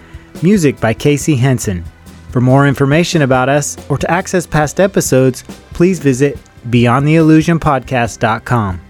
[0.43, 1.85] Music by Casey Henson.
[2.31, 8.81] For more information about us or to access past episodes, please visit beyondtheillusionpodcast.com.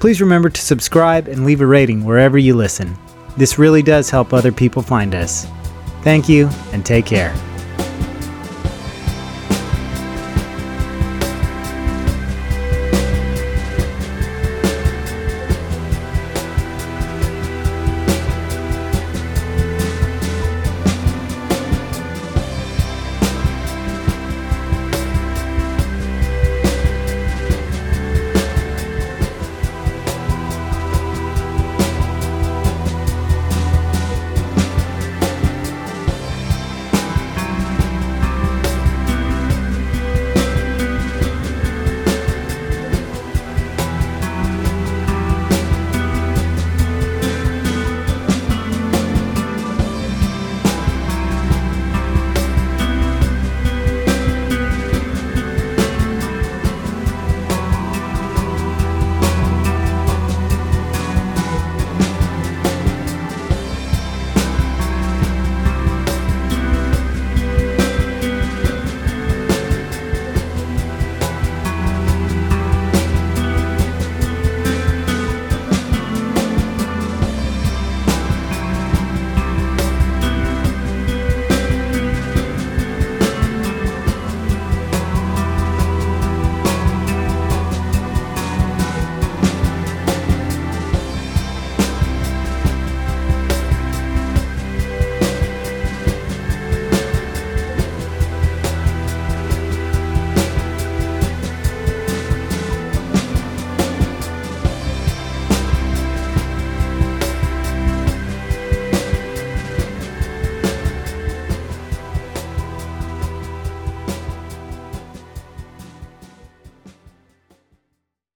[0.00, 2.96] Please remember to subscribe and leave a rating wherever you listen.
[3.36, 5.46] This really does help other people find us.
[6.02, 7.34] Thank you and take care.